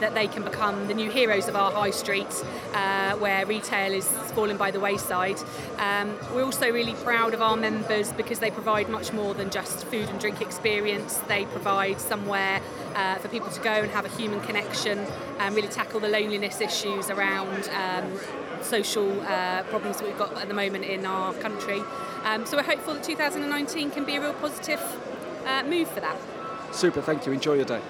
that 0.00 0.12
they 0.12 0.26
can 0.26 0.42
become 0.42 0.88
the 0.88 0.94
new 0.94 1.08
heroes 1.08 1.46
of 1.46 1.54
our 1.54 1.70
high 1.70 1.92
streets, 1.92 2.42
uh, 2.74 3.12
where 3.18 3.46
retail 3.46 3.92
is 3.92 4.08
falling 4.34 4.56
by 4.56 4.72
the 4.72 4.80
wayside. 4.80 5.36
Um, 5.78 6.18
we're 6.34 6.42
also 6.42 6.68
really 6.72 6.94
proud 6.94 7.32
of 7.32 7.40
our 7.40 7.56
members 7.56 8.12
because 8.12 8.40
they 8.40 8.50
provide 8.50 8.88
much 8.88 9.12
more 9.12 9.32
than 9.32 9.48
just 9.48 9.84
food 9.86 10.08
and 10.08 10.18
drink 10.18 10.40
experience. 10.40 11.18
They 11.28 11.44
provide 11.44 12.00
somewhere 12.00 12.60
uh, 12.96 13.14
for 13.18 13.28
people 13.28 13.50
to 13.50 13.60
go 13.60 13.70
and 13.70 13.90
have 13.92 14.04
a 14.04 14.16
human 14.16 14.40
connection 14.40 14.98
and 15.38 15.54
really 15.54 15.68
tackle 15.68 16.00
the 16.00 16.08
loneliness 16.08 16.60
issues 16.60 17.08
around 17.08 17.68
um, 17.68 18.18
social 18.62 19.20
uh, 19.22 19.62
problems 19.64 19.98
that 19.98 20.06
we've 20.06 20.18
got 20.18 20.36
at 20.36 20.48
the 20.48 20.54
moment 20.54 20.84
in 20.84 21.06
our 21.06 21.32
country. 21.34 21.82
Um, 22.24 22.46
so 22.46 22.56
we're 22.56 22.62
hopeful 22.62 22.94
that 22.94 23.04
2019 23.04 23.90
can 23.90 24.04
be 24.04 24.16
a 24.16 24.20
real 24.20 24.34
positive 24.34 24.80
uh, 25.44 25.62
move 25.64 25.88
for 25.88 26.00
that. 26.00 26.16
Super, 26.72 27.00
thank 27.00 27.26
you. 27.26 27.32
Enjoy 27.32 27.54
your 27.54 27.64
day. 27.64 27.80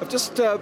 I've 0.00 0.08
just 0.08 0.40
uh, 0.40 0.58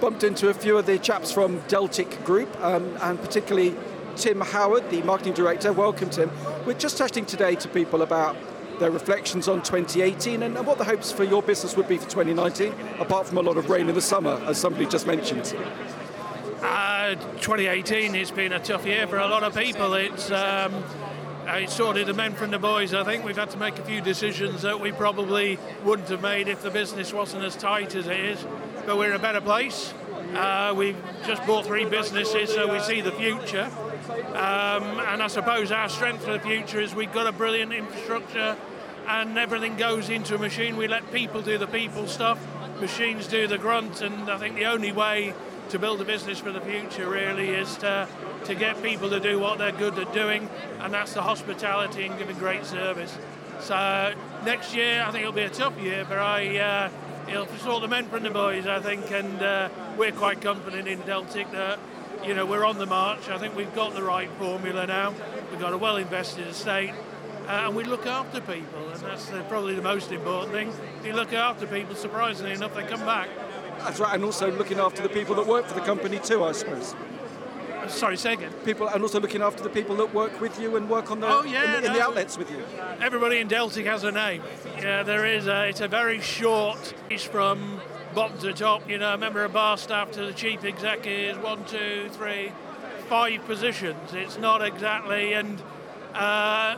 bumped 0.00 0.24
into 0.24 0.48
a 0.48 0.54
few 0.54 0.76
of 0.76 0.86
the 0.86 0.98
chaps 0.98 1.30
from 1.30 1.60
Deltic 1.68 2.24
Group, 2.24 2.48
um, 2.60 2.96
and 3.02 3.20
particularly 3.20 3.76
Tim 4.16 4.40
Howard, 4.40 4.90
the 4.90 5.02
marketing 5.02 5.34
director. 5.34 5.72
Welcome, 5.72 6.10
Tim. 6.10 6.30
We're 6.66 6.74
just 6.74 6.98
chatting 6.98 7.24
today 7.24 7.54
to 7.56 7.68
people 7.68 8.02
about 8.02 8.36
their 8.78 8.90
reflections 8.90 9.48
on 9.48 9.62
2018 9.62 10.42
and, 10.42 10.56
and 10.56 10.66
what 10.66 10.78
the 10.78 10.84
hopes 10.84 11.12
for 11.12 11.24
your 11.24 11.42
business 11.42 11.76
would 11.76 11.88
be 11.88 11.98
for 11.98 12.10
2019, 12.10 12.74
apart 12.98 13.26
from 13.26 13.38
a 13.38 13.40
lot 13.40 13.56
of 13.56 13.70
rain 13.70 13.88
in 13.88 13.94
the 13.94 14.00
summer, 14.00 14.42
as 14.46 14.58
somebody 14.58 14.86
just 14.86 15.06
mentioned. 15.06 15.54
Uh, 16.62 17.16
2018 17.40 18.14
has 18.14 18.30
been 18.30 18.52
a 18.52 18.60
tough 18.60 18.86
year 18.86 19.08
for 19.08 19.18
a 19.18 19.26
lot 19.26 19.42
of 19.42 19.52
people. 19.56 19.94
It's 19.94 20.30
um, 20.30 20.84
it's 21.48 21.74
sorted 21.74 22.06
the 22.06 22.14
men 22.14 22.34
from 22.34 22.52
the 22.52 22.58
boys. 22.60 22.94
I 22.94 23.02
think 23.02 23.24
we've 23.24 23.36
had 23.36 23.50
to 23.50 23.58
make 23.58 23.80
a 23.80 23.82
few 23.82 24.00
decisions 24.00 24.62
that 24.62 24.78
we 24.78 24.92
probably 24.92 25.58
wouldn't 25.82 26.08
have 26.10 26.22
made 26.22 26.46
if 26.46 26.62
the 26.62 26.70
business 26.70 27.12
wasn't 27.12 27.42
as 27.42 27.56
tight 27.56 27.96
as 27.96 28.06
it 28.06 28.20
is. 28.20 28.46
But 28.86 28.96
we're 28.96 29.10
in 29.10 29.16
a 29.16 29.18
better 29.18 29.40
place. 29.40 29.92
Uh, 30.34 30.72
we've 30.76 30.96
just 31.26 31.44
bought 31.48 31.66
three 31.66 31.84
businesses, 31.84 32.54
so 32.54 32.72
we 32.72 32.78
see 32.78 33.00
the 33.00 33.10
future. 33.12 33.68
Um, 34.28 35.00
and 35.00 35.20
I 35.20 35.26
suppose 35.26 35.72
our 35.72 35.88
strength 35.88 36.24
for 36.24 36.32
the 36.32 36.40
future 36.40 36.80
is 36.80 36.94
we've 36.94 37.12
got 37.12 37.26
a 37.26 37.32
brilliant 37.32 37.72
infrastructure, 37.72 38.56
and 39.08 39.36
everything 39.36 39.76
goes 39.76 40.10
into 40.10 40.36
a 40.36 40.38
machine. 40.38 40.76
We 40.76 40.86
let 40.86 41.12
people 41.12 41.42
do 41.42 41.58
the 41.58 41.66
people 41.66 42.06
stuff, 42.06 42.38
machines 42.80 43.26
do 43.26 43.48
the 43.48 43.58
grunt, 43.58 44.00
and 44.00 44.30
I 44.30 44.38
think 44.38 44.54
the 44.54 44.66
only 44.66 44.92
way 44.92 45.34
to 45.72 45.78
build 45.78 46.02
a 46.02 46.04
business 46.04 46.38
for 46.38 46.52
the 46.52 46.60
future 46.60 47.08
really 47.08 47.48
is 47.48 47.76
to, 47.76 48.06
to 48.44 48.54
get 48.54 48.82
people 48.82 49.08
to 49.08 49.18
do 49.18 49.38
what 49.38 49.56
they're 49.56 49.72
good 49.72 49.98
at 49.98 50.12
doing, 50.12 50.46
and 50.80 50.92
that's 50.92 51.14
the 51.14 51.22
hospitality 51.22 52.04
and 52.04 52.18
giving 52.18 52.36
great 52.36 52.66
service. 52.66 53.16
So 53.60 54.12
next 54.44 54.74
year, 54.74 55.02
I 55.02 55.10
think 55.10 55.22
it'll 55.22 55.32
be 55.32 55.44
a 55.44 55.48
tough 55.48 55.80
year, 55.80 56.04
but 56.06 56.18
I 56.18 56.58
uh, 56.58 56.90
it'll 57.26 57.46
sort 57.56 57.80
the 57.80 57.88
men 57.88 58.06
from 58.10 58.22
the 58.22 58.28
boys, 58.28 58.66
I 58.66 58.80
think, 58.80 59.10
and 59.12 59.40
uh, 59.40 59.70
we're 59.96 60.12
quite 60.12 60.42
confident 60.42 60.86
in 60.86 61.00
Deltic 61.00 61.50
that 61.52 61.78
you 62.22 62.34
know 62.34 62.44
we're 62.44 62.66
on 62.66 62.76
the 62.76 62.84
march. 62.84 63.30
I 63.30 63.38
think 63.38 63.56
we've 63.56 63.74
got 63.74 63.94
the 63.94 64.02
right 64.02 64.28
formula 64.32 64.86
now. 64.86 65.14
We've 65.50 65.60
got 65.60 65.72
a 65.72 65.78
well 65.78 65.96
invested 65.96 66.48
estate. 66.48 66.92
Uh, 67.48 67.66
and 67.66 67.74
we 67.74 67.82
look 67.82 68.06
after 68.06 68.40
people, 68.40 68.90
and 68.90 69.00
that's 69.00 69.26
probably 69.48 69.74
the 69.74 69.82
most 69.82 70.12
important 70.12 70.52
thing. 70.52 70.68
If 71.00 71.06
you 71.06 71.12
look 71.14 71.32
after 71.32 71.66
people, 71.66 71.94
surprisingly 71.96 72.52
enough, 72.52 72.74
they 72.74 72.84
come 72.84 73.00
back. 73.00 73.28
That's 73.78 74.00
right, 74.00 74.14
and 74.14 74.24
also 74.24 74.50
looking 74.50 74.78
after 74.78 75.02
the 75.02 75.08
people 75.08 75.34
that 75.36 75.46
work 75.46 75.66
for 75.66 75.74
the 75.74 75.80
company 75.80 76.18
too, 76.18 76.44
I 76.44 76.52
suppose. 76.52 76.94
Sorry, 77.88 78.16
say 78.16 78.34
again. 78.34 78.52
People, 78.64 78.88
and 78.88 79.02
also 79.02 79.20
looking 79.20 79.42
after 79.42 79.62
the 79.62 79.68
people 79.68 79.96
that 79.96 80.14
work 80.14 80.40
with 80.40 80.58
you 80.60 80.76
and 80.76 80.88
work 80.88 81.10
on 81.10 81.20
the 81.20 81.26
oh, 81.26 81.42
yeah, 81.42 81.64
in, 81.64 81.70
the, 81.72 81.78
in 81.78 81.84
no. 81.84 81.92
the 81.94 82.02
outlets 82.02 82.38
with 82.38 82.50
you. 82.50 82.62
Everybody 83.00 83.38
in 83.38 83.48
Deltic 83.48 83.86
has 83.86 84.04
a 84.04 84.12
name. 84.12 84.42
Yeah, 84.78 85.02
there 85.02 85.26
is. 85.26 85.46
A, 85.46 85.68
it's 85.68 85.80
a 85.80 85.88
very 85.88 86.20
short. 86.20 86.94
It's 87.10 87.24
from 87.24 87.80
bottom 88.14 88.38
to 88.38 88.52
top. 88.52 88.88
You 88.88 88.98
know, 88.98 89.14
a 89.14 89.18
member 89.18 89.44
of 89.44 89.52
bar 89.52 89.76
staff 89.76 90.12
to 90.12 90.24
the 90.24 90.32
chief 90.32 90.64
executive. 90.64 91.42
One, 91.42 91.64
two, 91.64 92.08
three, 92.12 92.52
five 93.08 93.44
positions. 93.46 94.12
It's 94.12 94.38
not 94.38 94.62
exactly 94.62 95.32
and. 95.34 95.60
Uh, 96.14 96.76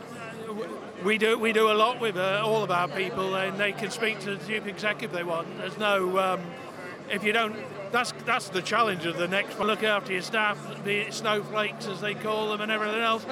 we 1.05 1.19
do 1.19 1.39
we 1.39 1.53
do 1.53 1.71
a 1.71 1.75
lot 1.75 2.01
with 2.01 2.17
uh, 2.17 2.43
all 2.45 2.63
of 2.63 2.71
our 2.71 2.89
people, 2.89 3.35
and 3.35 3.59
they 3.59 3.73
can 3.73 3.91
speak 3.91 4.21
to 4.21 4.37
the 4.37 4.47
chief 4.47 4.67
executive 4.67 5.11
if 5.11 5.17
they 5.17 5.25
want. 5.25 5.49
There's 5.59 5.77
no 5.77 6.19
um, 6.19 6.41
if 7.11 7.25
you 7.25 7.33
don't. 7.33 7.57
That's 7.93 8.13
that's 8.25 8.49
the 8.49 8.63
challenge 8.63 9.07
of 9.07 9.17
the 9.17 9.29
next 9.29 9.59
one. 9.59 9.69
Look 9.69 9.83
after 9.83 10.13
your 10.13 10.23
staff, 10.23 10.59
the 10.85 11.11
snowflakes 11.11 11.87
as 11.87 12.01
they 12.01 12.15
call 12.15 12.51
them, 12.51 12.61
and 12.61 12.73
everything 12.73 13.01
else. 13.01 13.25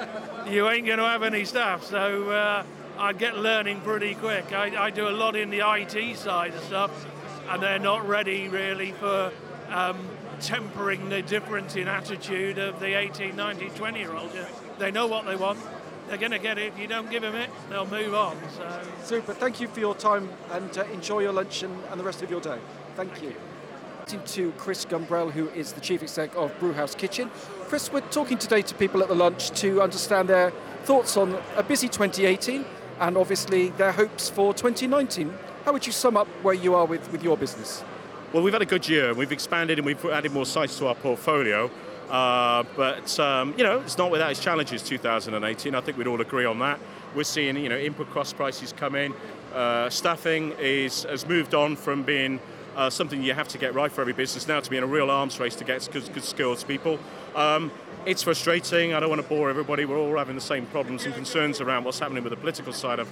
You 0.49 0.69
ain't 0.69 0.87
going 0.87 0.99
to 0.99 1.05
have 1.05 1.23
any 1.23 1.45
staff, 1.45 1.83
so 1.85 2.31
uh, 2.31 2.65
I 2.99 3.13
get 3.13 3.37
learning 3.37 3.81
pretty 3.81 4.15
quick. 4.15 4.53
I, 4.53 4.87
I 4.87 4.91
do 4.91 5.09
a 5.09 5.11
lot 5.11 5.35
in 5.35 5.51
the 5.51 5.61
IT 5.65 6.17
side 6.17 6.55
of 6.55 6.63
stuff, 6.65 7.07
and 7.49 7.63
they're 7.63 7.79
not 7.79 8.07
ready 8.07 8.49
really 8.49 8.93
for. 8.93 9.33
Um, 9.69 10.09
tempering 10.41 11.09
the 11.09 11.23
difference 11.23 11.77
in 11.77 11.87
attitude 11.87 12.59
of 12.59 12.81
the 12.81 12.99
18, 12.99 13.37
19, 13.37 13.71
20 13.71 13.99
year 13.99 14.13
olds. 14.13 14.35
They 14.79 14.91
know 14.91 15.07
what 15.07 15.25
they 15.25 15.37
want, 15.37 15.61
they're 16.09 16.19
going 16.19 16.33
to 16.33 16.39
get 16.39 16.59
it. 16.59 16.73
If 16.73 16.79
you 16.79 16.87
don't 16.87 17.11
give 17.11 17.23
them 17.23 17.35
it, 17.35 17.51
they'll 17.71 17.87
move 17.87 18.15
on. 18.15 18.37
So. 18.57 18.83
Super. 19.03 19.33
Thank 19.33 19.61
you 19.61 19.69
for 19.69 19.81
your 19.81 19.95
time 19.95 20.29
and 20.51 20.77
uh, 20.77 20.85
enjoy 20.93 21.21
your 21.21 21.33
lunch 21.33 21.63
and, 21.63 21.75
and, 21.91 21.99
the 21.99 22.05
rest 22.05 22.23
of 22.23 22.31
your 22.31 22.41
day. 22.41 22.59
Thank 22.97 23.23
you. 23.23 23.35
To 24.07 24.53
Chris 24.59 24.85
Gumbrell, 24.85 25.31
who 25.31 25.49
is 25.51 25.73
the 25.73 25.81
chief 25.81 26.03
exec 26.03 26.35
of 26.35 26.59
Brewhouse 26.59 26.95
Kitchen. 26.95 27.31
Chris, 27.69 27.93
we're 27.93 28.01
talking 28.01 28.37
today 28.37 28.61
to 28.61 28.75
people 28.75 29.01
at 29.01 29.09
the 29.09 29.15
lunch 29.15 29.51
to 29.61 29.81
understand 29.81 30.29
their 30.29 30.51
thoughts 30.83 31.17
on 31.17 31.41
a 31.57 31.63
busy 31.63 31.89
2018 31.89 32.65
and 32.99 33.17
obviously 33.17 33.69
their 33.71 33.93
hopes 33.93 34.29
for 34.29 34.53
2019. 34.53 35.33
How 35.65 35.73
would 35.73 35.87
you 35.87 35.93
sum 35.93 36.17
up 36.17 36.27
where 36.43 36.55
you 36.55 36.75
are 36.75 36.85
with, 36.85 37.11
with 37.13 37.23
your 37.23 37.37
business? 37.37 37.85
Well, 38.33 38.43
we've 38.43 38.53
had 38.53 38.61
a 38.61 38.67
good 38.67 38.89
year. 38.89 39.15
We've 39.15 39.33
expanded 39.33 39.79
and 39.79 39.87
we've 39.87 40.05
added 40.07 40.33
more 40.33 40.47
sites 40.47 40.77
to 40.79 40.89
our 40.89 40.97
portfolio. 40.97 41.71
Uh, 42.11 42.65
but 42.77 43.19
um, 43.21 43.55
you 43.57 43.65
know, 43.65 43.81
it's 43.81 43.97
not 43.97 44.11
without 44.11 44.33
its 44.33 44.41
challenges. 44.41 44.83
2018, 44.83 45.75
I 45.75 45.81
think 45.81 45.97
we'd 45.97 46.09
all 46.09 46.21
agree 46.21 46.45
on 46.45 46.59
that. 46.59 46.81
We're 47.15 47.25
seeing 47.25 47.57
you 47.57 47.69
know 47.69 47.79
input 47.79 48.11
cost 48.11 48.37
prices 48.37 48.73
come 48.73 48.97
in. 48.97 49.15
Uh, 49.55 49.89
staffing 49.89 50.55
is 50.59 51.05
has 51.05 51.27
moved 51.27 51.55
on 51.55 51.77
from 51.77 52.03
being 52.03 52.41
uh, 52.77 52.91
something 52.91 53.23
you 53.23 53.35
have 53.35 53.49
to 53.49 53.59
get 53.59 53.75
right 53.75 53.91
for 53.91 54.01
every 54.01 54.13
business 54.13 54.49
now 54.49 54.61
to 54.61 54.71
be 54.71 54.77
in 54.77 54.83
a 54.83 54.87
real 54.87 55.11
arms 55.11 55.39
race 55.39 55.55
to 55.57 55.65
get 55.65 55.89
good, 55.93 56.13
good 56.13 56.25
skilled 56.25 56.65
people. 56.67 56.99
Um, 57.35 57.71
it's 58.05 58.23
frustrating. 58.23 58.95
I 58.95 59.01
don't 59.01 59.09
want 59.09 59.23
to 59.23 59.29
bore 59.29 59.49
everybody. 59.49 59.85
We're 59.85 59.99
all 59.99 60.17
having 60.19 60.35
the 60.35 60.41
same 60.41 60.67
problems 60.67 61.05
and 61.05 61.15
concerns 61.15 61.61
around 61.61 61.85
what's 61.85 61.99
happening 61.99 62.25
with 62.25 62.33
the 62.33 62.37
political 62.37 62.73
side 62.73 62.99
of 62.99 63.09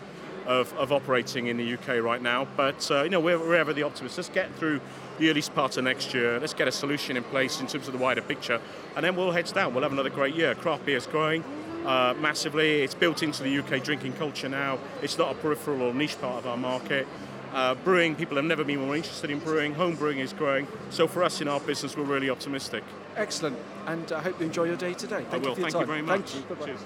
of, 0.47 0.73
of 0.76 0.90
operating 0.90 1.47
in 1.47 1.57
the 1.57 1.75
UK 1.75 2.02
right 2.02 2.21
now. 2.21 2.47
But 2.57 2.90
uh, 2.90 3.02
you 3.05 3.11
know, 3.11 3.21
we're, 3.21 3.38
we're 3.38 3.55
ever 3.55 3.73
the 3.73 3.85
optimists. 3.85 4.19
Let's 4.19 4.29
get 4.29 4.52
through 4.57 4.81
the 5.19 5.31
early 5.31 5.43
part 5.43 5.76
of 5.76 5.85
next 5.85 6.12
year. 6.12 6.40
Let's 6.40 6.55
get 6.55 6.67
a 6.67 6.73
solution 6.73 7.17
in 7.17 7.23
place 7.25 7.61
in 7.61 7.67
terms 7.67 7.87
of 7.87 7.93
the 7.93 7.99
wider 7.99 8.23
picture, 8.23 8.61
and 8.97 9.05
then 9.05 9.17
we'll 9.17 9.31
heads 9.31 9.52
down. 9.52 9.75
We'll 9.75 9.83
have 9.85 9.93
another 9.93 10.11
great 10.11 10.35
year. 10.35 10.55
Craft 10.55 10.87
beer 10.87 10.97
is 10.97 11.07
growing. 11.07 11.45
Uh, 11.87 12.14
massively, 12.21 12.83
it's 12.83 12.95
built 12.95 13.23
into 13.23 13.43
the 13.43 13.59
UK 13.59 13.83
drinking 13.83 14.12
culture 14.14 14.49
now. 14.49 14.79
It's 15.02 15.17
not 15.17 15.33
a 15.33 15.35
peripheral 15.35 15.83
or 15.83 15.95
niche 15.95 16.21
part 16.21 16.37
of 16.37 16.47
our 16.47 16.57
market. 16.57 17.07
Uh, 17.52 17.75
brewing, 17.75 18.14
people 18.14 18.37
have 18.37 18.45
never 18.45 18.62
been 18.62 18.80
more 18.80 18.95
interested 18.95 19.30
in 19.30 19.40
brewing. 19.40 19.75
Home 19.75 19.97
brewing 19.97 20.21
is 20.21 20.33
growing. 20.33 20.69
So 20.90 21.09
for 21.09 21.25
us 21.25 21.40
in 21.40 21.49
our 21.49 21.59
business, 21.61 21.97
we're 21.97 22.04
really 22.04 22.30
optimistic. 22.30 22.85
Excellent, 23.16 23.59
and 23.87 24.12
I 24.12 24.21
hope 24.21 24.38
you 24.38 24.47
enjoy 24.47 24.64
your 24.64 24.76
day 24.76 24.95
today. 24.95 25.25
Thank 25.30 25.35
I 25.35 25.37
will. 25.38 25.49
you 25.49 25.54
for 25.54 25.61
your 25.61 25.71
Thank 25.71 25.73
time. 25.73 25.80
you 25.80 25.87
very 25.87 26.02
much. 26.02 26.30
Thank 26.30 26.61
you. 26.61 26.66
Cheers. 26.66 26.80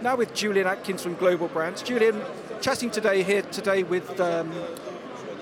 Now 0.00 0.14
with 0.14 0.32
Julian 0.32 0.68
Atkins 0.68 1.02
from 1.02 1.14
Global 1.14 1.48
Brands. 1.48 1.82
Julian, 1.82 2.22
chatting 2.60 2.90
today 2.90 3.24
here 3.24 3.42
today 3.42 3.82
with 3.82 4.20
um, 4.20 4.52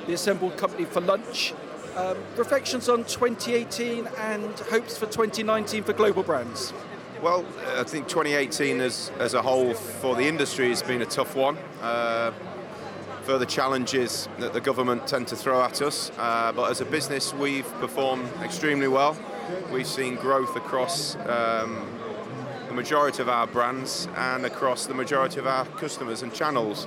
the 0.07 0.15
assembled 0.15 0.57
company 0.57 0.87
for 0.87 1.03
lunch. 1.03 1.53
Um, 1.95 2.17
reflections 2.37 2.89
on 2.89 3.05
2018 3.05 4.07
and 4.19 4.59
hopes 4.71 4.97
for 4.97 5.07
2019 5.07 5.83
for 5.83 5.93
Global 5.93 6.23
Brands. 6.23 6.73
Well, 7.23 7.45
I 7.77 7.83
think 7.85 8.09
2018 8.09 8.81
as, 8.81 9.11
as 9.19 9.35
a 9.35 9.43
whole 9.43 9.75
for 9.75 10.15
the 10.15 10.25
industry 10.25 10.69
has 10.69 10.83
been 10.83 11.03
a 11.03 11.07
tough 11.07 11.35
one. 11.35 11.57
Uh, 11.81 12.33
further 13.27 13.45
challenges 13.45 14.29
that 14.39 14.53
the 14.53 14.61
government 14.61 15.05
tend 15.09 15.27
to 15.27 15.35
throw 15.35 15.61
at 15.61 15.83
us, 15.83 16.13
uh, 16.17 16.53
but 16.53 16.71
as 16.71 16.81
a 16.81 16.85
business, 16.85 17.35
we've 17.35 17.67
performed 17.81 18.29
extremely 18.41 18.87
well. 18.87 19.19
We've 19.73 19.87
seen 19.87 20.15
growth 20.15 20.55
across 20.55 21.17
um, 21.27 21.85
the 22.69 22.75
majority 22.75 23.23
of 23.23 23.29
our 23.29 23.49
brands 23.49 24.07
and 24.15 24.47
across 24.47 24.87
the 24.87 24.95
majority 24.95 25.41
of 25.41 25.47
our 25.49 25.65
customers 25.65 26.23
and 26.23 26.33
channels. 26.33 26.87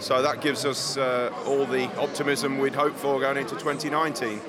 So 0.00 0.22
that 0.22 0.40
gives 0.40 0.64
us 0.64 0.96
uh, 0.96 1.30
all 1.44 1.66
the 1.66 1.84
optimism 1.98 2.58
we'd 2.58 2.74
hope 2.74 2.96
for 2.96 3.20
going 3.20 3.36
into 3.36 3.54
2019. 3.54 4.40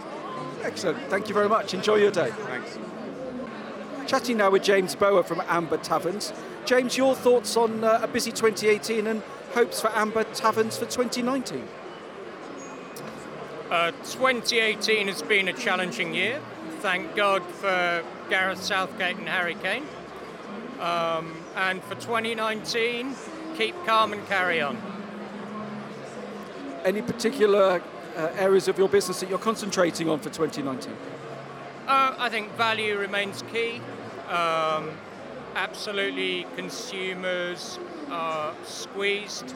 Excellent. 0.64 0.98
Thank 1.10 1.28
you 1.28 1.34
very 1.34 1.50
much. 1.50 1.74
Enjoy 1.74 1.96
your 1.96 2.12
day. 2.12 2.32
Thanks. 2.32 2.80
Chatting 4.08 4.38
now 4.38 4.52
with 4.52 4.64
James 4.64 4.96
Bower 4.96 5.22
from 5.22 5.42
Amber 5.50 5.78
Taverns. 5.78 6.32
James, 6.64 6.96
your 6.96 7.14
thoughts 7.14 7.58
on 7.58 7.84
uh, 7.84 8.00
a 8.02 8.08
busy 8.08 8.32
2018 8.32 9.08
and 9.08 9.22
hopes 9.56 9.80
for 9.80 9.90
Amber 9.96 10.26
Taverns 10.26 10.78
for 10.78 10.86
2019? 10.86 11.66
Uh, 13.72 13.92
2018 14.04 15.08
has 15.08 15.22
been 15.22 15.48
a 15.48 15.54
challenging 15.54 16.14
year. 16.14 16.42
Thank 16.82 17.16
God 17.16 17.42
for 17.42 18.04
Gareth 18.30 18.62
Southgate 18.62 19.16
and 19.16 19.30
Harry 19.30 19.56
Kane. 19.56 19.86
Um, 20.82 21.34
and 21.56 21.82
for 21.86 21.96
2019, 21.96 23.16
keep 23.56 23.74
calm 23.86 24.12
and 24.12 24.28
carry 24.28 24.62
on. 24.62 24.78
Any 26.84 27.02
particular 27.02 27.82
uh, 28.18 28.20
areas 28.36 28.68
of 28.68 28.78
your 28.78 28.90
business 28.90 29.22
that 29.22 29.30
you're 29.30 29.40
concentrating 29.40 30.10
on 30.10 30.20
for 30.20 30.30
2019? 30.30 30.92
Uh, 31.88 32.14
I 32.18 32.28
think 32.28 32.52
value 32.58 32.98
remains 32.98 33.42
key. 33.54 33.80
Um, 34.28 34.90
absolutely, 35.56 36.46
consumers 36.58 37.80
are 38.10 38.54
squeezed. 38.66 39.54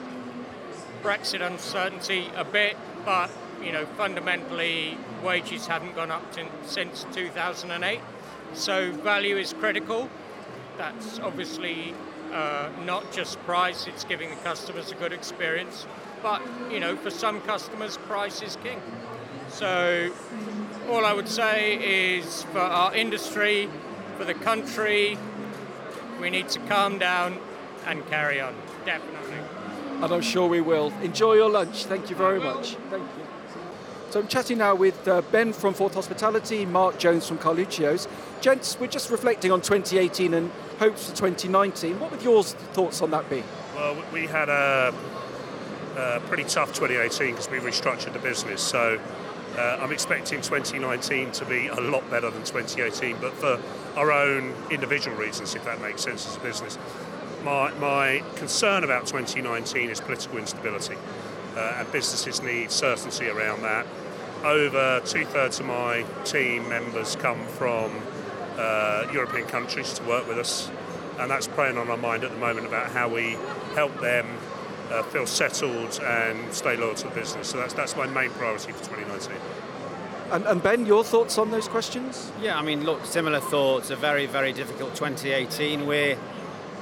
Brexit 1.01 1.45
uncertainty 1.45 2.29
a 2.35 2.43
bit, 2.43 2.75
but 3.05 3.29
you 3.63 3.71
know 3.71 3.85
fundamentally 3.85 4.97
wages 5.23 5.67
haven't 5.67 5.95
gone 5.95 6.11
up 6.11 6.23
since 6.65 7.05
2008. 7.13 7.99
So 8.53 8.91
value 8.91 9.37
is 9.37 9.53
critical. 9.53 10.09
That's 10.77 11.19
obviously 11.19 11.93
uh, 12.33 12.69
not 12.85 13.11
just 13.11 13.39
price; 13.45 13.87
it's 13.87 14.03
giving 14.03 14.29
the 14.29 14.35
customers 14.37 14.91
a 14.91 14.95
good 14.95 15.13
experience. 15.13 15.85
But 16.21 16.41
you 16.69 16.79
know, 16.79 16.95
for 16.95 17.09
some 17.09 17.41
customers, 17.41 17.97
price 17.97 18.41
is 18.41 18.57
king. 18.57 18.81
So 19.49 20.11
all 20.89 21.05
I 21.05 21.13
would 21.13 21.27
say 21.27 22.17
is 22.17 22.43
for 22.43 22.59
our 22.59 22.93
industry, 22.93 23.69
for 24.17 24.25
the 24.25 24.33
country, 24.33 25.17
we 26.19 26.29
need 26.29 26.49
to 26.49 26.59
calm 26.61 26.99
down 26.99 27.39
and 27.85 28.05
carry 28.07 28.39
on. 28.41 28.55
Definitely. 28.85 29.37
And 30.01 30.13
I'm 30.13 30.21
sure 30.21 30.47
we 30.47 30.61
will. 30.61 30.93
Enjoy 31.01 31.33
your 31.33 31.49
lunch. 31.49 31.85
Thank 31.85 32.09
you 32.09 32.15
very 32.15 32.39
much. 32.39 32.75
Thank 32.89 33.03
you. 33.03 33.25
So 34.11 34.21
I'm 34.21 34.27
chatting 34.27 34.57
now 34.57 34.73
with 34.73 35.07
uh, 35.07 35.21
Ben 35.31 35.53
from 35.53 35.75
Fourth 35.75 35.93
Hospitality, 35.93 36.65
Mark 36.65 36.97
Jones 36.97 37.27
from 37.27 37.37
Carluccio's. 37.37 38.07
Gents, 38.41 38.79
we're 38.79 38.87
just 38.87 39.11
reflecting 39.11 39.51
on 39.51 39.61
2018 39.61 40.33
and 40.33 40.49
hopes 40.79 41.09
for 41.09 41.15
2019. 41.15 41.99
What 41.99 42.09
would 42.09 42.23
your 42.23 42.43
thoughts 42.43 43.03
on 43.03 43.11
that 43.11 43.29
be? 43.29 43.43
Well, 43.75 44.03
we 44.11 44.25
had 44.25 44.49
a, 44.49 44.95
a 45.95 46.19
pretty 46.21 46.45
tough 46.45 46.73
2018 46.73 47.35
because 47.35 47.51
we 47.51 47.59
restructured 47.59 48.13
the 48.13 48.19
business. 48.19 48.63
So 48.63 48.99
uh, 49.57 49.77
I'm 49.79 49.91
expecting 49.91 50.41
2019 50.41 51.31
to 51.33 51.45
be 51.45 51.67
a 51.67 51.79
lot 51.79 52.09
better 52.09 52.31
than 52.31 52.43
2018, 52.43 53.17
but 53.21 53.33
for 53.33 53.59
our 53.95 54.11
own 54.11 54.55
individual 54.71 55.17
reasons, 55.17 55.53
if 55.53 55.65
that 55.65 55.81
makes 55.81 56.01
sense 56.01 56.25
as 56.25 56.37
a 56.37 56.39
business. 56.39 56.79
My, 57.43 57.71
my 57.75 58.23
concern 58.35 58.83
about 58.83 59.07
2019 59.07 59.89
is 59.89 60.01
political 60.01 60.37
instability, 60.37 60.95
uh, 61.55 61.75
and 61.77 61.91
businesses 61.91 62.41
need 62.41 62.69
certainty 62.69 63.29
around 63.29 63.61
that. 63.61 63.85
Over 64.43 65.01
two 65.05 65.25
thirds 65.25 65.59
of 65.59 65.65
my 65.65 66.05
team 66.25 66.67
members 66.67 67.15
come 67.15 67.45
from 67.47 67.91
uh, 68.57 69.07
European 69.13 69.47
countries 69.47 69.93
to 69.93 70.03
work 70.03 70.27
with 70.27 70.37
us, 70.37 70.69
and 71.17 71.31
that's 71.31 71.47
preying 71.47 71.77
on 71.77 71.89
our 71.89 71.97
mind 71.97 72.23
at 72.23 72.31
the 72.31 72.37
moment 72.37 72.67
about 72.67 72.91
how 72.91 73.07
we 73.07 73.37
help 73.73 73.97
them 74.01 74.27
uh, 74.91 75.03
feel 75.03 75.25
settled 75.25 75.99
and 76.03 76.53
stay 76.53 76.75
loyal 76.75 76.95
to 76.95 77.07
the 77.07 77.15
business. 77.15 77.47
So 77.47 77.57
that's, 77.57 77.73
that's 77.73 77.95
my 77.95 78.07
main 78.07 78.31
priority 78.31 78.71
for 78.73 78.83
2019. 78.83 79.37
And, 80.31 80.45
and, 80.45 80.61
Ben, 80.61 80.85
your 80.85 81.03
thoughts 81.03 81.37
on 81.37 81.51
those 81.51 81.67
questions? 81.67 82.31
Yeah, 82.41 82.57
I 82.57 82.61
mean, 82.61 82.83
look, 82.83 83.05
similar 83.05 83.39
thoughts. 83.39 83.89
A 83.89 83.95
very, 83.95 84.27
very 84.27 84.53
difficult 84.53 84.93
2018. 84.93 85.87
We're 85.87 86.17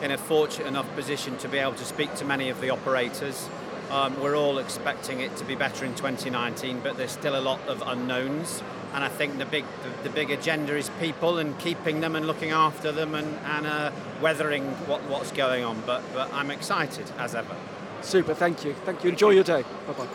in 0.01 0.11
a 0.11 0.17
fortunate 0.17 0.67
enough 0.67 0.93
position 0.95 1.37
to 1.37 1.47
be 1.47 1.57
able 1.57 1.73
to 1.73 1.85
speak 1.85 2.13
to 2.15 2.25
many 2.25 2.49
of 2.49 2.61
the 2.61 2.69
operators. 2.69 3.49
Um, 3.89 4.19
we're 4.21 4.35
all 4.35 4.57
expecting 4.57 5.21
it 5.21 5.35
to 5.37 5.45
be 5.45 5.55
better 5.55 5.85
in 5.85 5.95
2019, 5.95 6.81
but 6.81 6.97
there's 6.97 7.11
still 7.11 7.39
a 7.39 7.41
lot 7.41 7.59
of 7.67 7.81
unknowns. 7.85 8.61
And 8.93 9.03
I 9.03 9.07
think 9.07 9.37
the 9.37 9.45
big, 9.45 9.63
the, 9.83 10.09
the 10.09 10.13
big 10.13 10.29
agenda 10.29 10.75
is 10.75 10.89
people 10.99 11.37
and 11.37 11.57
keeping 11.59 12.01
them 12.01 12.15
and 12.15 12.27
looking 12.27 12.51
after 12.51 12.91
them 12.91 13.15
and, 13.15 13.37
and 13.45 13.65
uh, 13.65 13.91
weathering 14.21 14.65
what, 14.87 15.01
what's 15.03 15.31
going 15.31 15.63
on. 15.63 15.81
But, 15.85 16.03
but 16.13 16.31
I'm 16.33 16.51
excited 16.51 17.09
as 17.17 17.33
ever. 17.33 17.55
Super, 18.01 18.33
thank 18.33 18.65
you. 18.65 18.73
Thank 18.85 19.03
you. 19.03 19.09
Enjoy 19.09 19.31
your 19.31 19.43
day. 19.43 19.63
Bye 19.87 19.93
bye. 19.93 20.07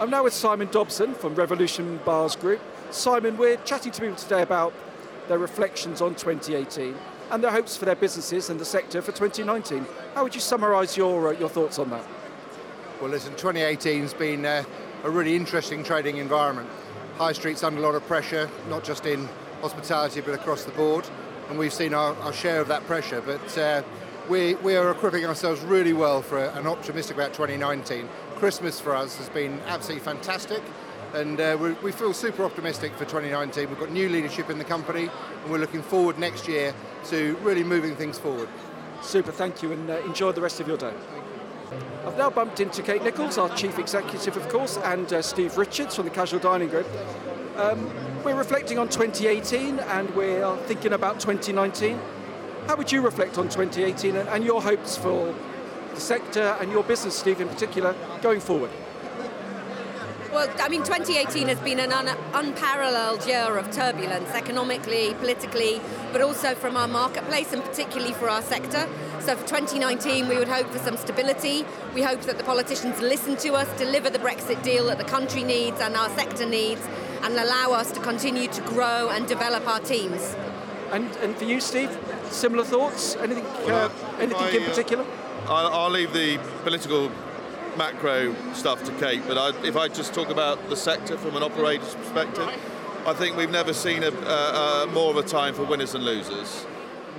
I'm 0.00 0.10
now 0.10 0.24
with 0.24 0.32
Simon 0.32 0.68
Dobson 0.70 1.14
from 1.14 1.34
Revolution 1.34 2.00
Bars 2.04 2.36
Group. 2.36 2.60
Simon, 2.90 3.36
we're 3.36 3.56
chatting 3.58 3.92
to 3.92 4.00
people 4.00 4.16
today 4.16 4.42
about 4.42 4.72
their 5.28 5.38
reflections 5.38 6.00
on 6.00 6.14
2018 6.14 6.94
and 7.32 7.42
their 7.42 7.50
hopes 7.50 7.76
for 7.78 7.86
their 7.86 7.96
businesses 7.96 8.50
and 8.50 8.60
the 8.60 8.64
sector 8.64 9.00
for 9.00 9.10
2019. 9.10 9.86
How 10.14 10.22
would 10.22 10.34
you 10.34 10.40
summarise 10.40 10.98
your, 10.98 11.28
uh, 11.28 11.38
your 11.38 11.48
thoughts 11.48 11.78
on 11.78 11.88
that? 11.90 12.04
Well, 13.00 13.10
listen, 13.10 13.32
2018 13.32 14.02
has 14.02 14.12
been 14.12 14.44
uh, 14.44 14.62
a 15.02 15.10
really 15.10 15.34
interesting 15.34 15.82
trading 15.82 16.18
environment. 16.18 16.68
High 17.16 17.32
Street's 17.32 17.64
under 17.64 17.80
a 17.80 17.82
lot 17.82 17.94
of 17.94 18.06
pressure, 18.06 18.50
not 18.68 18.84
just 18.84 19.06
in 19.06 19.28
hospitality 19.62 20.20
but 20.20 20.34
across 20.34 20.64
the 20.64 20.72
board, 20.72 21.08
and 21.48 21.58
we've 21.58 21.72
seen 21.72 21.94
our, 21.94 22.14
our 22.16 22.34
share 22.34 22.60
of 22.60 22.68
that 22.68 22.86
pressure. 22.86 23.22
But 23.22 23.58
uh, 23.58 23.82
we, 24.28 24.54
we 24.56 24.76
are 24.76 24.90
equipping 24.90 25.24
ourselves 25.24 25.62
really 25.62 25.94
well 25.94 26.20
for 26.20 26.38
an 26.38 26.66
optimistic 26.66 27.16
about 27.16 27.32
2019. 27.32 28.08
Christmas 28.36 28.78
for 28.78 28.94
us 28.94 29.16
has 29.16 29.30
been 29.30 29.58
absolutely 29.66 30.04
fantastic 30.04 30.62
and 31.14 31.40
uh, 31.40 31.56
we, 31.60 31.72
we, 31.74 31.92
feel 31.92 32.14
super 32.14 32.44
optimistic 32.44 32.92
for 32.94 33.04
2019. 33.04 33.68
We've 33.68 33.78
got 33.78 33.90
new 33.90 34.08
leadership 34.08 34.48
in 34.48 34.58
the 34.58 34.64
company 34.64 35.10
and 35.42 35.50
we're 35.50 35.58
looking 35.58 35.82
forward 35.82 36.18
next 36.18 36.48
year 36.48 36.74
to 37.06 37.36
really 37.42 37.62
moving 37.62 37.94
things 37.96 38.18
forward. 38.18 38.48
Super, 39.02 39.32
thank 39.32 39.62
you 39.62 39.72
and 39.72 39.90
uh, 39.90 39.98
enjoy 40.06 40.32
the 40.32 40.40
rest 40.40 40.60
of 40.60 40.68
your 40.68 40.78
day. 40.78 40.94
I've 42.06 42.16
now 42.16 42.30
bumped 42.30 42.60
into 42.60 42.82
Kate 42.82 43.02
Nicholls, 43.02 43.38
our 43.38 43.54
Chief 43.56 43.78
Executive, 43.78 44.36
of 44.36 44.48
course, 44.48 44.76
and 44.78 45.12
uh, 45.12 45.22
Steve 45.22 45.56
Richards 45.56 45.96
from 45.96 46.04
the 46.04 46.10
Casual 46.10 46.40
Dining 46.40 46.68
Group. 46.68 46.86
Um, 47.56 47.90
we're 48.24 48.36
reflecting 48.36 48.78
on 48.78 48.88
2018 48.88 49.80
and 49.80 50.14
we're 50.14 50.56
thinking 50.64 50.94
about 50.94 51.20
2019. 51.20 52.00
How 52.66 52.76
would 52.76 52.90
you 52.90 53.02
reflect 53.02 53.38
on 53.38 53.44
2018 53.44 54.16
and, 54.16 54.28
and 54.28 54.44
your 54.44 54.62
hopes 54.62 54.96
for 54.96 55.34
the 55.94 56.00
sector 56.00 56.56
and 56.60 56.70
your 56.70 56.84
business, 56.84 57.18
Steve, 57.18 57.40
in 57.40 57.48
particular, 57.48 57.94
going 58.22 58.40
forward? 58.40 58.70
Well, 60.32 60.48
I 60.60 60.70
mean, 60.70 60.82
2018 60.82 61.48
has 61.48 61.60
been 61.60 61.78
an 61.78 61.92
un- 61.92 62.16
unparalleled 62.32 63.26
year 63.26 63.58
of 63.58 63.70
turbulence, 63.70 64.30
economically, 64.30 65.12
politically, 65.20 65.78
but 66.10 66.22
also 66.22 66.54
from 66.54 66.74
our 66.74 66.88
marketplace 66.88 67.52
and 67.52 67.62
particularly 67.62 68.14
for 68.14 68.30
our 68.30 68.40
sector. 68.40 68.88
So 69.20 69.36
for 69.36 69.46
2019, 69.46 70.28
we 70.28 70.38
would 70.38 70.48
hope 70.48 70.68
for 70.70 70.78
some 70.78 70.96
stability. 70.96 71.66
We 71.94 72.00
hope 72.00 72.22
that 72.22 72.38
the 72.38 72.44
politicians 72.44 72.98
listen 73.02 73.36
to 73.38 73.52
us, 73.52 73.68
deliver 73.78 74.08
the 74.08 74.20
Brexit 74.20 74.62
deal 74.62 74.86
that 74.86 74.96
the 74.96 75.04
country 75.04 75.44
needs 75.44 75.78
and 75.82 75.94
our 75.96 76.08
sector 76.16 76.46
needs, 76.46 76.80
and 77.22 77.34
allow 77.34 77.72
us 77.72 77.92
to 77.92 78.00
continue 78.00 78.48
to 78.48 78.62
grow 78.62 79.10
and 79.10 79.28
develop 79.28 79.68
our 79.68 79.80
teams. 79.80 80.34
And, 80.92 81.14
and 81.16 81.36
for 81.36 81.44
you, 81.44 81.60
Steve, 81.60 81.94
similar 82.30 82.64
thoughts? 82.64 83.16
Anything, 83.16 83.44
uh, 83.70 83.90
anything 84.18 84.36
I, 84.40 84.48
in 84.48 84.64
particular? 84.64 85.04
I'll, 85.46 85.66
I'll 85.66 85.90
leave 85.90 86.14
the 86.14 86.38
political 86.62 87.10
macro 87.76 88.34
stuff 88.54 88.84
to 88.84 88.92
Kate, 88.92 89.22
but 89.26 89.38
I, 89.38 89.66
if 89.66 89.76
I 89.76 89.88
just 89.88 90.14
talk 90.14 90.30
about 90.30 90.68
the 90.68 90.76
sector 90.76 91.16
from 91.16 91.36
an 91.36 91.42
operator's 91.42 91.94
perspective, 91.94 92.48
I 93.06 93.14
think 93.14 93.36
we've 93.36 93.50
never 93.50 93.72
seen 93.72 94.02
a, 94.02 94.10
a, 94.10 94.84
a 94.84 94.86
more 94.92 95.10
of 95.10 95.16
a 95.16 95.22
time 95.22 95.54
for 95.54 95.64
winners 95.64 95.94
and 95.94 96.04
losers. 96.04 96.66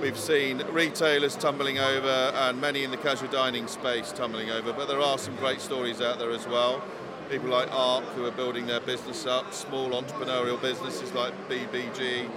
We've 0.00 0.18
seen 0.18 0.62
retailers 0.70 1.36
tumbling 1.36 1.78
over 1.78 2.32
and 2.34 2.60
many 2.60 2.84
in 2.84 2.90
the 2.90 2.96
casual 2.96 3.28
dining 3.28 3.68
space 3.68 4.10
tumbling 4.12 4.50
over, 4.50 4.72
but 4.72 4.88
there 4.88 5.00
are 5.00 5.18
some 5.18 5.36
great 5.36 5.60
stories 5.60 6.00
out 6.00 6.18
there 6.18 6.30
as 6.30 6.46
well. 6.46 6.82
People 7.30 7.48
like 7.48 7.72
ARC 7.72 8.04
who 8.16 8.24
are 8.26 8.30
building 8.30 8.66
their 8.66 8.80
business 8.80 9.24
up, 9.26 9.52
small 9.52 9.90
entrepreneurial 9.90 10.60
businesses 10.60 11.12
like 11.12 11.32
BBG, 11.48 12.28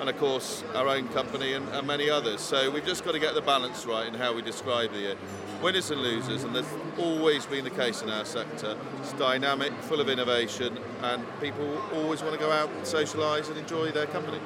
and 0.00 0.08
of 0.08 0.18
course 0.18 0.64
our 0.74 0.88
own 0.88 1.08
company 1.08 1.54
and, 1.54 1.68
and, 1.68 1.86
many 1.86 2.10
others. 2.10 2.40
So 2.40 2.70
we've 2.70 2.84
just 2.84 3.04
got 3.04 3.12
to 3.12 3.18
get 3.18 3.34
the 3.34 3.42
balance 3.42 3.86
right 3.86 4.06
in 4.06 4.14
how 4.14 4.34
we 4.34 4.42
describe 4.42 4.92
the 4.92 4.98
year. 4.98 5.16
Winners 5.62 5.90
and 5.90 6.00
losers, 6.00 6.44
and 6.44 6.54
there's 6.54 6.68
always 6.98 7.46
been 7.46 7.64
the 7.64 7.70
case 7.70 8.02
in 8.02 8.10
our 8.10 8.24
sector. 8.24 8.76
It's 9.00 9.12
dynamic, 9.14 9.72
full 9.82 10.00
of 10.00 10.08
innovation, 10.08 10.78
and 11.02 11.24
people 11.40 11.80
always 11.94 12.22
want 12.22 12.34
to 12.34 12.40
go 12.40 12.50
out, 12.50 12.68
and 12.70 12.82
socialise, 12.82 13.48
and 13.48 13.56
enjoy 13.56 13.90
their 13.90 14.06
company. 14.06 14.40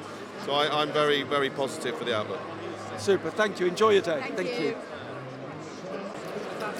So 0.45 0.53
I, 0.53 0.81
am 0.81 0.91
very, 0.91 1.23
very 1.23 1.49
positive 1.49 1.97
for 1.97 2.05
the 2.05 2.15
outlook. 2.15 2.39
Super, 2.97 3.29
thank 3.29 3.59
you. 3.59 3.67
Enjoy 3.67 3.89
your 3.89 4.01
day. 4.01 4.21
Thank, 4.21 4.35
thank 4.37 4.59
you. 4.59 4.67
you. 4.67 4.77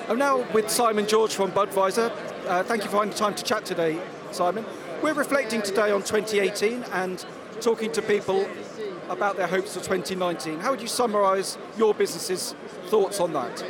I'm 0.08 0.18
now 0.18 0.50
with 0.54 0.70
Simon 0.70 1.06
George 1.08 1.34
from 1.34 1.52
Budweiser. 1.52 2.12
Uh, 2.48 2.64
thank 2.64 2.84
you 2.84 2.90
for 2.90 2.98
finding 2.98 3.16
time 3.18 3.36
to 3.36 3.44
chat 3.44 3.66
today, 3.66 4.02
Simon. 4.32 4.66
We're 5.04 5.14
reflecting 5.14 5.62
today 5.62 5.92
on 5.92 6.02
2018 6.02 6.84
and 6.94 7.26
talking 7.60 7.92
to 7.92 8.02
people 8.02 8.48
about 9.10 9.38
their 9.38 9.48
hopes 9.48 9.74
for 9.74 9.80
2019. 9.80 10.60
How 10.60 10.72
would 10.72 10.82
you 10.82 10.88
summarise 10.88 11.58
your 11.78 11.94
business's 11.94 12.54
thoughts 12.86 13.20
on 13.20 13.34
that? 13.34 13.64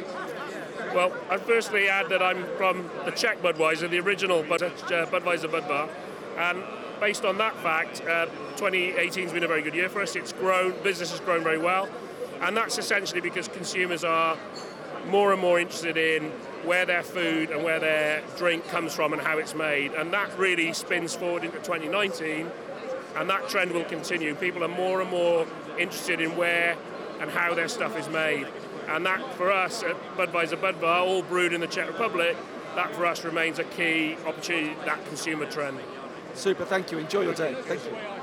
Well, 0.93 1.15
I'd 1.29 1.41
firstly 1.41 1.87
add 1.87 2.09
that 2.09 2.21
I'm 2.21 2.45
from 2.57 2.89
the 3.05 3.11
Czech 3.11 3.41
Budweiser, 3.41 3.89
the 3.89 3.99
original 3.99 4.39
uh, 4.39 4.45
Budweiser 4.45 5.49
Budvar, 5.49 5.89
and 6.37 6.63
based 6.99 7.25
on 7.25 7.37
that 7.37 7.55
fact, 7.57 8.01
uh, 8.01 8.25
2018 8.57 9.23
has 9.23 9.33
been 9.33 9.43
a 9.43 9.47
very 9.47 9.61
good 9.61 9.75
year 9.75 9.89
for 9.89 10.01
us. 10.01 10.15
It's 10.15 10.33
grown, 10.33 10.73
business 10.83 11.11
has 11.11 11.19
grown 11.19 11.43
very 11.43 11.57
well, 11.57 11.87
and 12.41 12.57
that's 12.57 12.77
essentially 12.77 13.21
because 13.21 13.47
consumers 13.47 14.03
are 14.03 14.37
more 15.07 15.31
and 15.31 15.41
more 15.41 15.59
interested 15.59 15.97
in 15.97 16.31
where 16.65 16.85
their 16.85 17.03
food 17.03 17.51
and 17.51 17.63
where 17.63 17.79
their 17.79 18.21
drink 18.37 18.67
comes 18.67 18.93
from 18.93 19.13
and 19.13 19.21
how 19.21 19.37
it's 19.37 19.55
made. 19.55 19.93
And 19.93 20.11
that 20.13 20.37
really 20.37 20.73
spins 20.73 21.15
forward 21.15 21.43
into 21.43 21.57
2019, 21.57 22.49
and 23.15 23.29
that 23.29 23.49
trend 23.49 23.71
will 23.71 23.85
continue. 23.85 24.35
People 24.35 24.63
are 24.63 24.69
more 24.69 25.01
and 25.01 25.09
more 25.09 25.45
interested 25.77 26.21
in 26.21 26.35
where 26.35 26.77
and 27.19 27.29
how 27.29 27.53
their 27.53 27.67
stuff 27.67 27.97
is 27.97 28.07
made. 28.09 28.47
And 28.87 29.05
that, 29.05 29.33
for 29.35 29.51
us 29.51 29.83
at 29.83 29.95
Budweiser 30.17 30.57
Budvar, 30.59 31.01
all 31.01 31.21
brewed 31.21 31.53
in 31.53 31.61
the 31.61 31.67
Czech 31.67 31.87
Republic, 31.87 32.35
that 32.75 32.93
for 32.95 33.05
us 33.05 33.23
remains 33.23 33.59
a 33.59 33.63
key 33.63 34.15
opportunity, 34.25 34.73
that 34.85 35.05
consumer 35.07 35.45
trend. 35.45 35.79
Super, 36.33 36.65
thank 36.65 36.91
you. 36.91 36.97
Enjoy 36.97 37.21
your 37.21 37.33
day. 37.33 37.55
Thank 37.65 37.83
you. 37.85 38.18